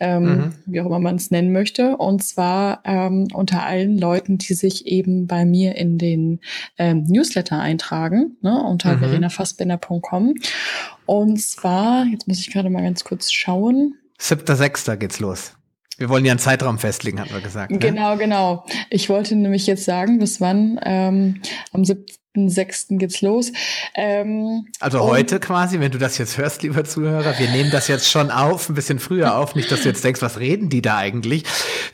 Ähm, 0.00 0.24
mhm. 0.24 0.52
wie 0.66 0.80
auch 0.80 0.86
immer 0.86 0.98
man 0.98 1.16
es 1.16 1.30
nennen 1.30 1.52
möchte. 1.52 1.96
Und 1.96 2.22
zwar 2.22 2.82
ähm, 2.84 3.28
unter 3.32 3.64
allen 3.64 3.98
Leuten, 3.98 4.38
die 4.38 4.54
sich 4.54 4.86
eben 4.86 5.26
bei 5.26 5.44
mir 5.44 5.76
in 5.76 5.98
den 5.98 6.40
ähm, 6.78 7.04
Newsletter 7.04 7.60
eintragen, 7.60 8.36
ne, 8.42 8.62
unter 8.62 8.96
mhm. 8.96 9.00
verenafassbender.com. 9.00 10.34
Und 11.06 11.40
zwar, 11.40 12.06
jetzt 12.06 12.28
muss 12.28 12.40
ich 12.40 12.50
gerade 12.50 12.70
mal 12.70 12.82
ganz 12.82 13.04
kurz 13.04 13.32
schauen. 13.32 13.94
7.6. 14.20 14.96
geht's 14.96 15.20
los. 15.20 15.52
Wir 15.96 16.08
wollen 16.08 16.24
ja 16.24 16.32
einen 16.32 16.40
Zeitraum 16.40 16.78
festlegen, 16.78 17.20
hat 17.20 17.32
wir 17.32 17.40
gesagt. 17.40 17.70
Ne? 17.70 17.78
Genau, 17.78 18.16
genau. 18.16 18.66
Ich 18.90 19.08
wollte 19.08 19.36
nämlich 19.36 19.66
jetzt 19.66 19.84
sagen, 19.84 20.18
bis 20.18 20.40
wann 20.40 20.80
ähm, 20.82 21.40
am 21.72 21.84
7. 21.84 22.04
7.6. 22.34 22.98
geht's 22.98 23.20
los. 23.20 23.52
Ähm, 23.94 24.66
also 24.80 25.00
heute 25.00 25.38
quasi, 25.40 25.80
wenn 25.80 25.92
du 25.92 25.98
das 25.98 26.18
jetzt 26.18 26.36
hörst, 26.36 26.62
lieber 26.62 26.84
Zuhörer, 26.84 27.38
wir 27.38 27.50
nehmen 27.50 27.70
das 27.70 27.88
jetzt 27.88 28.10
schon 28.10 28.30
auf, 28.30 28.68
ein 28.68 28.74
bisschen 28.74 28.98
früher 28.98 29.36
auf, 29.36 29.54
nicht, 29.54 29.70
dass 29.70 29.82
du 29.82 29.88
jetzt 29.88 30.04
denkst, 30.04 30.20
was 30.20 30.38
reden 30.38 30.68
die 30.68 30.82
da 30.82 30.96
eigentlich? 30.96 31.44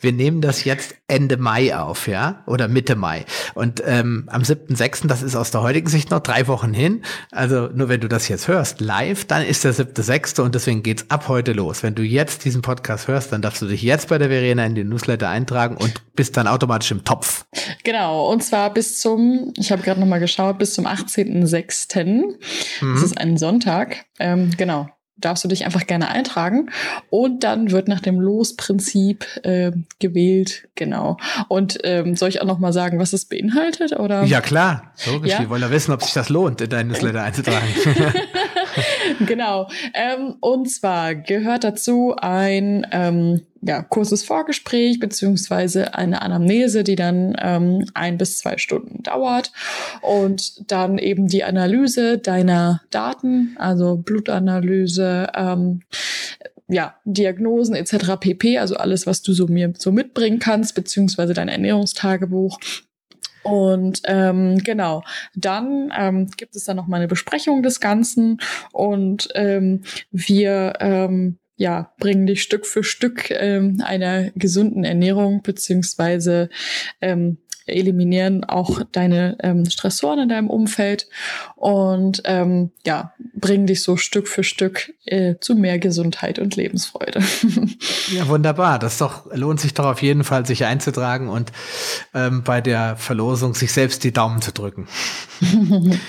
Wir 0.01 0.13
nehmen 0.13 0.41
das 0.41 0.65
jetzt 0.65 0.95
Ende 1.09 1.37
Mai 1.37 1.77
auf, 1.77 2.09
ja, 2.09 2.43
oder 2.47 2.69
Mitte 2.69 2.97
Mai. 2.97 3.25
Und 3.55 3.83
ähm, 3.85 4.29
am 4.29 4.43
7.6., 4.43 5.07
das 5.07 5.23
ist 5.23 5.37
aus 5.37 5.51
der 5.51 5.63
heutigen 5.63 5.89
Sicht 5.89 6.11
noch 6.11 6.21
drei 6.21 6.47
Wochen 6.47 6.73
hin, 6.73 7.03
also 7.33 7.69
nur 7.75 7.89
wenn 7.89 8.01
du 8.01 8.09
das 8.09 8.29
jetzt 8.29 8.49
hörst, 8.49 8.81
live, 8.81 9.27
dann 9.27 9.45
ist 9.45 9.65
der 9.65 9.75
7.6. 9.75 10.41
und 10.41 10.55
deswegen 10.55 10.83
geht's 10.83 11.07
ab 11.11 11.29
heute 11.29 11.53
los. 11.53 11.83
Wenn 11.83 11.95
du 11.95 12.03
jetzt 12.03 12.45
diesen 12.45 12.63
Podcast 12.63 13.09
hörst, 13.09 13.33
dann 13.33 13.43
darfst 13.43 13.61
du 13.61 13.67
dich 13.67 13.83
jetzt 13.83 14.09
bei 14.09 14.19
der 14.19 14.29
Verena 14.29 14.65
in 14.65 14.75
den 14.75 14.89
Newsletter 14.89 15.29
eintragen 15.29 15.77
und 15.77 16.01
bist 16.15 16.37
dann 16.37 16.47
automatisch 16.47 16.91
im 16.91 17.05
Topf. 17.05 17.45
Genau, 17.85 18.31
und 18.31 18.43
zwar 18.43 18.73
bis 18.73 19.01
zum, 19.01 19.53
ich 19.57 19.73
habe 19.73 19.83
gerade 19.83 20.01
nochmal 20.01 20.21
geschaut, 20.21 20.30
bis 20.59 20.75
zum 20.75 20.87
18.06. 20.87 22.03
Mhm. 22.81 22.95
Das 22.95 23.03
ist 23.03 23.19
ein 23.19 23.37
Sonntag. 23.37 24.05
Ähm, 24.19 24.51
genau, 24.57 24.89
darfst 25.21 25.45
du 25.45 25.49
dich 25.49 25.65
einfach 25.65 25.87
gerne 25.87 26.09
eintragen 26.09 26.71
und 27.11 27.45
dann 27.45 27.71
wird 27.71 27.89
nach 27.89 28.01
dem 28.01 28.21
Losprinzip 28.21 29.27
äh, 29.43 29.73
gewählt, 29.99 30.69
genau. 30.75 31.17
Und 31.49 31.79
ähm, 31.85 32.17
soll 32.17 32.29
ich 32.29 32.41
auch 32.41 32.47
noch 32.47 32.59
mal 32.59 32.73
sagen, 32.73 32.99
was 32.99 33.13
es 33.13 33.27
beinhaltet 33.27 33.93
oder? 33.93 34.25
Ja 34.25 34.41
klar, 34.41 34.95
logisch. 35.07 35.33
Ja? 35.33 35.41
Die 35.41 35.51
wollen 35.51 35.63
ja 35.63 35.71
wissen, 35.71 35.93
ob 35.93 36.03
sich 36.03 36.13
das 36.13 36.29
lohnt, 36.29 36.61
in 36.61 36.71
deinen 36.71 36.89
Newsletter 36.89 37.23
einzutragen. 37.23 37.69
genau. 39.27 39.69
Ähm, 39.95 40.37
und 40.41 40.71
zwar 40.71 41.15
gehört 41.15 41.65
dazu 41.65 42.15
ein 42.17 42.87
ähm, 42.93 43.43
ja, 43.63 43.83
kurzes 43.83 44.25
Vorgespräch 44.25 44.99
beziehungsweise 45.01 45.95
eine 45.95 46.23
Anamnese, 46.23 46.83
die 46.83 46.97
dann 46.97 47.37
ähm, 47.39 47.87
ein 47.95 48.17
bis 48.17 48.39
zwei 48.39 48.59
Stunden 48.59 49.03
dauert 49.03 49.53
und 50.01 50.71
dann 50.71 50.99
eben 50.99 51.27
die 51.27 51.45
Analyse 51.45 52.19
deiner 52.19 52.83
Daten, 52.91 53.55
also 53.59 53.97
Blutanalyse, 53.97 55.29
ähm, 55.35 55.83
ja, 56.69 56.95
Diagnosen 57.05 57.75
etc. 57.75 58.17
pp, 58.19 58.59
also 58.59 58.77
alles, 58.77 59.07
was 59.07 59.23
du 59.23 59.33
so 59.33 59.47
mir 59.47 59.73
so 59.77 59.93
mitbringen 59.93 60.39
kannst, 60.39 60.75
beziehungsweise 60.75 61.35
dein 61.35 61.49
Ernährungstagebuch. 61.49 62.59
Und 63.43 64.03
ähm, 64.05 64.59
genau, 64.59 65.03
dann 65.35 65.93
ähm, 65.97 66.29
gibt 66.37 66.55
es 66.57 66.65
dann 66.65 66.77
noch 66.77 66.87
mal 66.87 66.99
eine 66.99 67.09
Besprechung 67.09 67.63
des 67.63 67.81
Ganzen 67.81 68.39
und 68.73 69.29
ähm, 69.35 69.83
wir 70.11 70.75
ähm, 70.81 71.40
ja, 71.61 71.93
bringen 71.99 72.27
dich 72.27 72.43
Stück 72.43 72.65
für 72.65 72.83
Stück 72.83 73.31
ähm, 73.31 73.83
einer 73.85 74.31
gesunden 74.31 74.83
Ernährung 74.83 75.43
beziehungsweise 75.43 76.49
ähm, 77.03 77.37
eliminieren 77.67 78.45
auch 78.45 78.81
deine 78.93 79.37
ähm, 79.43 79.69
Stressoren 79.69 80.21
in 80.21 80.29
deinem 80.31 80.49
Umfeld 80.49 81.07
und 81.57 82.23
ähm, 82.25 82.71
ja, 82.87 83.13
bringen 83.35 83.67
dich 83.67 83.83
so 83.83 83.99
Stück 83.99 84.27
für 84.27 84.43
Stück 84.43 84.95
äh, 85.05 85.35
zu 85.39 85.55
mehr 85.55 85.79
Gesundheit 85.79 86.39
und 86.39 86.57
Lebensfreude. 86.57 87.23
ja, 88.17 88.27
wunderbar. 88.27 88.79
Das 88.79 88.97
doch, 88.97 89.27
lohnt 89.35 89.61
sich 89.61 89.75
doch 89.75 89.85
auf 89.85 90.01
jeden 90.01 90.25
Fall, 90.25 90.47
sich 90.47 90.65
einzutragen 90.65 91.29
und 91.29 91.53
ähm, 92.15 92.43
bei 92.43 92.63
der 92.63 92.97
Verlosung 92.97 93.55
sich 93.55 93.71
selbst 93.71 94.03
die 94.03 94.13
Daumen 94.13 94.41
zu 94.41 94.53
drücken. 94.53 94.89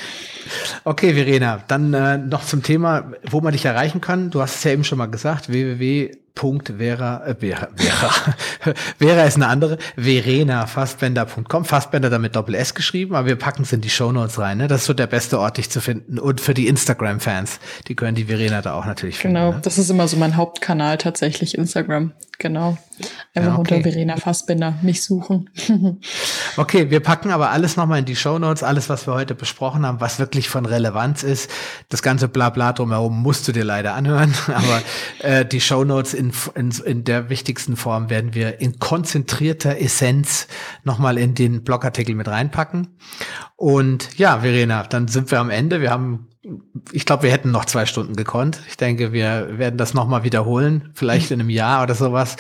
Okay, 0.84 1.14
Verena, 1.14 1.64
dann 1.68 1.94
äh, 1.94 2.18
noch 2.18 2.46
zum 2.46 2.64
Thema, 2.64 3.12
wo 3.30 3.42
man 3.42 3.54
dich 3.54 3.66
erreichen 3.66 4.02
kann. 4.02 4.30
Du 4.30 4.42
hast 4.42 4.56
es 4.56 4.64
ja 4.64 4.72
eben 4.72 4.84
schon 4.84 4.98
mal 4.98 5.08
gesagt, 5.08 5.50
www 5.50 6.21
Punkt 6.36 6.74
Vera, 6.78 7.26
äh, 7.26 7.36
Vera, 7.36 7.68
Vera, 7.76 8.74
Vera 8.98 9.24
ist 9.24 9.36
eine 9.36 9.48
andere, 9.48 9.78
verenafassbender.com, 9.96 11.66
Fassbender 11.66 12.10
damit 12.10 12.36
Doppel 12.36 12.56
S 12.56 12.74
geschrieben, 12.74 13.16
aber 13.16 13.28
wir 13.28 13.36
packen 13.36 13.64
es 13.64 13.74
in 13.74 13.82
die 13.82 13.90
Shownotes 13.90 14.40
rein, 14.40 14.58
ne? 14.58 14.68
Das 14.68 14.82
ist 14.82 14.88
so 14.88 14.94
der 14.94 15.08
beste 15.08 15.40
Ort, 15.40 15.58
dich 15.58 15.70
zu 15.70 15.82
finden. 15.82 16.20
Und 16.20 16.42
für 16.42 16.54
die 16.54 16.68
Instagram-Fans, 16.68 17.60
die 17.88 17.96
können 17.96 18.16
die 18.16 18.26
Verena 18.26 18.62
da 18.62 18.74
auch 18.74 18.86
natürlich 18.86 19.18
finden. 19.18 19.36
Genau, 19.36 19.52
ne? 19.52 19.60
das 19.62 19.78
ist 19.78 19.90
immer 19.90 20.08
so 20.08 20.18
mein 20.18 20.38
Hauptkanal 20.38 20.98
tatsächlich, 20.98 21.58
Instagram. 21.58 22.14
Genau. 22.42 22.76
Einfach 23.34 23.54
ja, 23.54 23.60
okay. 23.60 23.76
unter 23.76 23.90
Verena 23.90 24.18
Fassbinder 24.18 24.74
mich 24.82 25.04
suchen. 25.04 25.50
okay, 26.58 26.90
wir 26.90 27.00
packen 27.00 27.30
aber 27.30 27.52
alles 27.52 27.78
nochmal 27.78 28.00
in 28.00 28.06
die 28.06 28.16
Show 28.16 28.40
Notes, 28.40 28.64
alles, 28.64 28.90
was 28.90 29.08
wir 29.08 29.14
heute 29.14 29.36
besprochen 29.36 29.86
haben, 29.86 30.02
was 30.02 30.18
wirklich 30.18 30.50
von 30.50 30.66
Relevanz 30.66 31.22
ist. 31.22 31.52
Das 31.90 32.02
ganze 32.02 32.28
Blabla 32.28 32.74
drumherum 32.74 33.22
musst 33.22 33.48
du 33.48 33.52
dir 33.52 33.64
leider 33.64 33.94
anhören, 33.94 34.34
aber 34.48 34.82
äh, 35.20 35.46
die 35.46 35.62
Show 35.62 35.84
Notes 35.84 36.14
in, 36.22 36.32
in, 36.56 36.72
in 36.86 37.04
der 37.04 37.30
wichtigsten 37.30 37.76
Form 37.76 38.10
werden 38.10 38.36
wir 38.36 38.62
in 38.62 38.80
konzentrierter 38.80 39.82
Essenz 39.82 40.48
nochmal 40.84 41.18
in 41.18 41.34
den 41.34 41.64
Blogartikel 41.64 42.16
mit 42.16 42.28
reinpacken. 42.28 43.00
Und 43.56 44.18
ja, 44.18 44.40
Verena, 44.40 44.84
dann 44.84 45.08
sind 45.08 45.32
wir 45.32 45.40
am 45.40 45.50
Ende. 45.50 45.82
Wir 45.82 45.90
haben 45.90 46.28
ich 46.92 47.06
glaube, 47.06 47.24
wir 47.24 47.32
hätten 47.32 47.52
noch 47.52 47.66
zwei 47.66 47.86
Stunden 47.86 48.16
gekonnt. 48.16 48.62
Ich 48.68 48.76
denke, 48.76 49.14
wir 49.14 49.60
werden 49.60 49.78
das 49.78 49.94
nochmal 49.94 50.24
wiederholen, 50.24 50.90
vielleicht 50.96 51.30
in 51.30 51.40
einem 51.40 51.52
Jahr 51.52 51.84
oder 51.84 51.94
sowas. 51.94 52.36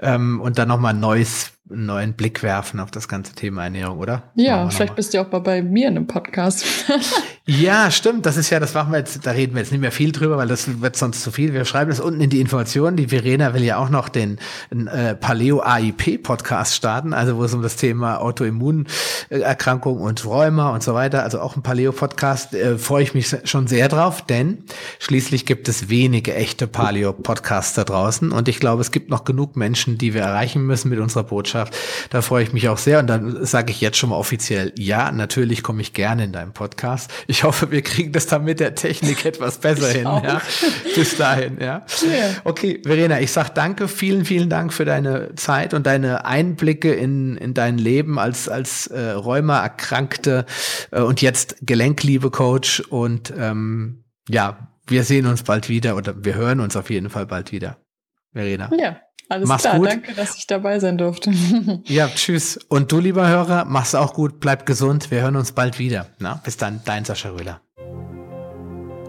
Ähm, 0.00 0.40
und 0.40 0.58
dann 0.58 0.66
nochmal 0.66 0.92
ein 0.92 1.00
neues 1.00 1.52
einen 1.70 1.86
neuen 1.86 2.12
Blick 2.14 2.42
werfen 2.42 2.80
auf 2.80 2.90
das 2.90 3.08
ganze 3.08 3.34
Thema 3.34 3.64
Ernährung, 3.64 3.98
oder? 3.98 4.22
Ja, 4.34 4.68
vielleicht 4.70 4.96
bist 4.96 5.12
du 5.12 5.20
auch 5.20 5.30
mal 5.30 5.40
bei 5.40 5.62
mir 5.62 5.88
in 5.88 5.96
einem 5.96 6.06
Podcast. 6.06 6.64
ja, 7.46 7.90
stimmt. 7.90 8.24
Das 8.24 8.36
ist 8.36 8.48
ja, 8.50 8.58
das 8.58 8.72
machen 8.74 8.92
wir 8.92 8.98
jetzt, 8.98 9.26
da 9.26 9.32
reden 9.32 9.54
wir 9.54 9.60
jetzt 9.60 9.70
nicht 9.70 9.80
mehr 9.80 9.92
viel 9.92 10.12
drüber, 10.12 10.38
weil 10.38 10.48
das 10.48 10.80
wird 10.80 10.96
sonst 10.96 11.22
zu 11.22 11.30
viel. 11.30 11.52
Wir 11.52 11.64
schreiben 11.66 11.90
das 11.90 12.00
unten 12.00 12.20
in 12.20 12.30
die 12.30 12.40
Informationen. 12.40 12.96
Die 12.96 13.08
Verena 13.08 13.52
will 13.52 13.64
ja 13.64 13.76
auch 13.76 13.90
noch 13.90 14.08
den 14.08 14.38
äh, 14.70 15.14
Paleo 15.14 15.60
AIP 15.60 16.22
Podcast 16.22 16.74
starten, 16.74 17.12
also 17.12 17.36
wo 17.36 17.44
es 17.44 17.52
um 17.52 17.60
das 17.60 17.76
Thema 17.76 18.18
Autoimmunerkrankung 18.20 20.00
und 20.00 20.24
Rheuma 20.24 20.70
und 20.70 20.82
so 20.82 20.94
weiter, 20.94 21.22
also 21.22 21.40
auch 21.40 21.54
ein 21.56 21.62
Paleo 21.62 21.92
Podcast, 21.92 22.54
äh, 22.54 22.78
freue 22.78 23.02
ich 23.02 23.12
mich 23.12 23.34
schon 23.44 23.66
sehr 23.66 23.88
drauf, 23.88 24.22
denn 24.22 24.64
schließlich 25.00 25.44
gibt 25.44 25.68
es 25.68 25.90
wenige 25.90 26.34
echte 26.34 26.66
Paleo 26.66 27.12
Podcasts 27.12 27.74
da 27.74 27.84
draußen 27.84 28.32
und 28.32 28.48
ich 28.48 28.58
glaube, 28.58 28.80
es 28.80 28.90
gibt 28.90 29.10
noch 29.10 29.24
genug 29.24 29.56
Menschen, 29.56 29.98
die 29.98 30.14
wir 30.14 30.22
erreichen 30.22 30.64
müssen 30.64 30.88
mit 30.88 30.98
unserer 30.98 31.24
Botschaft 31.24 31.57
Botschaft. 31.58 31.74
Da 32.10 32.22
freue 32.22 32.42
ich 32.42 32.52
mich 32.52 32.68
auch 32.68 32.78
sehr. 32.78 33.00
Und 33.00 33.06
dann 33.08 33.44
sage 33.44 33.70
ich 33.70 33.80
jetzt 33.80 33.96
schon 33.96 34.10
mal 34.10 34.16
offiziell, 34.16 34.72
ja, 34.76 35.10
natürlich 35.12 35.62
komme 35.62 35.82
ich 35.82 35.92
gerne 35.92 36.24
in 36.24 36.32
deinem 36.32 36.52
Podcast. 36.52 37.10
Ich 37.26 37.44
hoffe, 37.44 37.70
wir 37.70 37.82
kriegen 37.82 38.12
das 38.12 38.26
dann 38.26 38.44
mit 38.44 38.60
der 38.60 38.74
Technik 38.74 39.24
etwas 39.24 39.58
besser 39.60 39.88
hin. 39.88 40.04
Ja? 40.04 40.40
Bis 40.94 41.16
dahin, 41.16 41.58
ja. 41.60 41.84
Yeah. 42.02 42.30
Okay, 42.44 42.80
Verena, 42.84 43.20
ich 43.20 43.32
sag 43.32 43.50
danke, 43.50 43.88
vielen, 43.88 44.24
vielen 44.24 44.48
Dank 44.48 44.72
für 44.72 44.84
deine 44.84 45.34
Zeit 45.34 45.74
und 45.74 45.86
deine 45.86 46.24
Einblicke 46.24 46.92
in, 46.94 47.36
in 47.36 47.54
dein 47.54 47.78
Leben 47.78 48.18
als, 48.18 48.48
als 48.48 48.86
äh, 48.88 49.10
Rheuma-Erkrankte 49.10 50.46
äh, 50.90 51.00
und 51.00 51.22
jetzt 51.22 51.56
Gelenkliebe-Coach. 51.62 52.80
Und 52.80 53.32
ähm, 53.36 54.04
ja, 54.28 54.68
wir 54.86 55.04
sehen 55.04 55.26
uns 55.26 55.42
bald 55.42 55.68
wieder 55.68 55.96
oder 55.96 56.24
wir 56.24 56.34
hören 56.34 56.60
uns 56.60 56.76
auf 56.76 56.90
jeden 56.90 57.10
Fall 57.10 57.26
bald 57.26 57.52
wieder. 57.52 57.78
Verena. 58.32 58.70
Ja, 58.78 59.00
alles 59.28 59.48
mach's 59.48 59.62
klar, 59.62 59.76
gut. 59.78 59.88
danke, 59.88 60.14
dass 60.14 60.36
ich 60.36 60.46
dabei 60.46 60.78
sein 60.78 60.98
durfte. 60.98 61.32
ja, 61.84 62.08
tschüss. 62.08 62.58
Und 62.68 62.92
du, 62.92 62.98
lieber 62.98 63.28
Hörer, 63.28 63.64
mach's 63.66 63.94
auch 63.94 64.14
gut, 64.14 64.40
bleib 64.40 64.66
gesund. 64.66 65.10
Wir 65.10 65.22
hören 65.22 65.36
uns 65.36 65.52
bald 65.52 65.78
wieder. 65.78 66.06
Na, 66.18 66.40
bis 66.44 66.56
dann, 66.56 66.80
dein 66.84 67.04
Sascha 67.04 67.30
Röhler. 67.30 67.60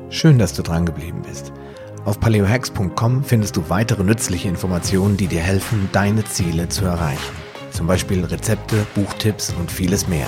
Schön, 0.10 0.39
dass 0.39 0.53
du 0.53 0.63
dran 0.63 0.86
geblieben 0.86 1.21
bist. 1.21 1.53
Auf 2.05 2.19
paleohacks.com 2.19 3.23
findest 3.23 3.55
du 3.55 3.69
weitere 3.69 4.03
nützliche 4.03 4.47
Informationen, 4.47 5.17
die 5.17 5.27
dir 5.27 5.41
helfen, 5.41 5.89
deine 5.91 6.23
Ziele 6.25 6.67
zu 6.67 6.86
erreichen. 6.86 7.36
Zum 7.71 7.88
Beispiel 7.88 8.25
Rezepte, 8.25 8.86
Buchtipps 8.95 9.53
und 9.60 9.71
vieles 9.71 10.08
mehr. 10.08 10.27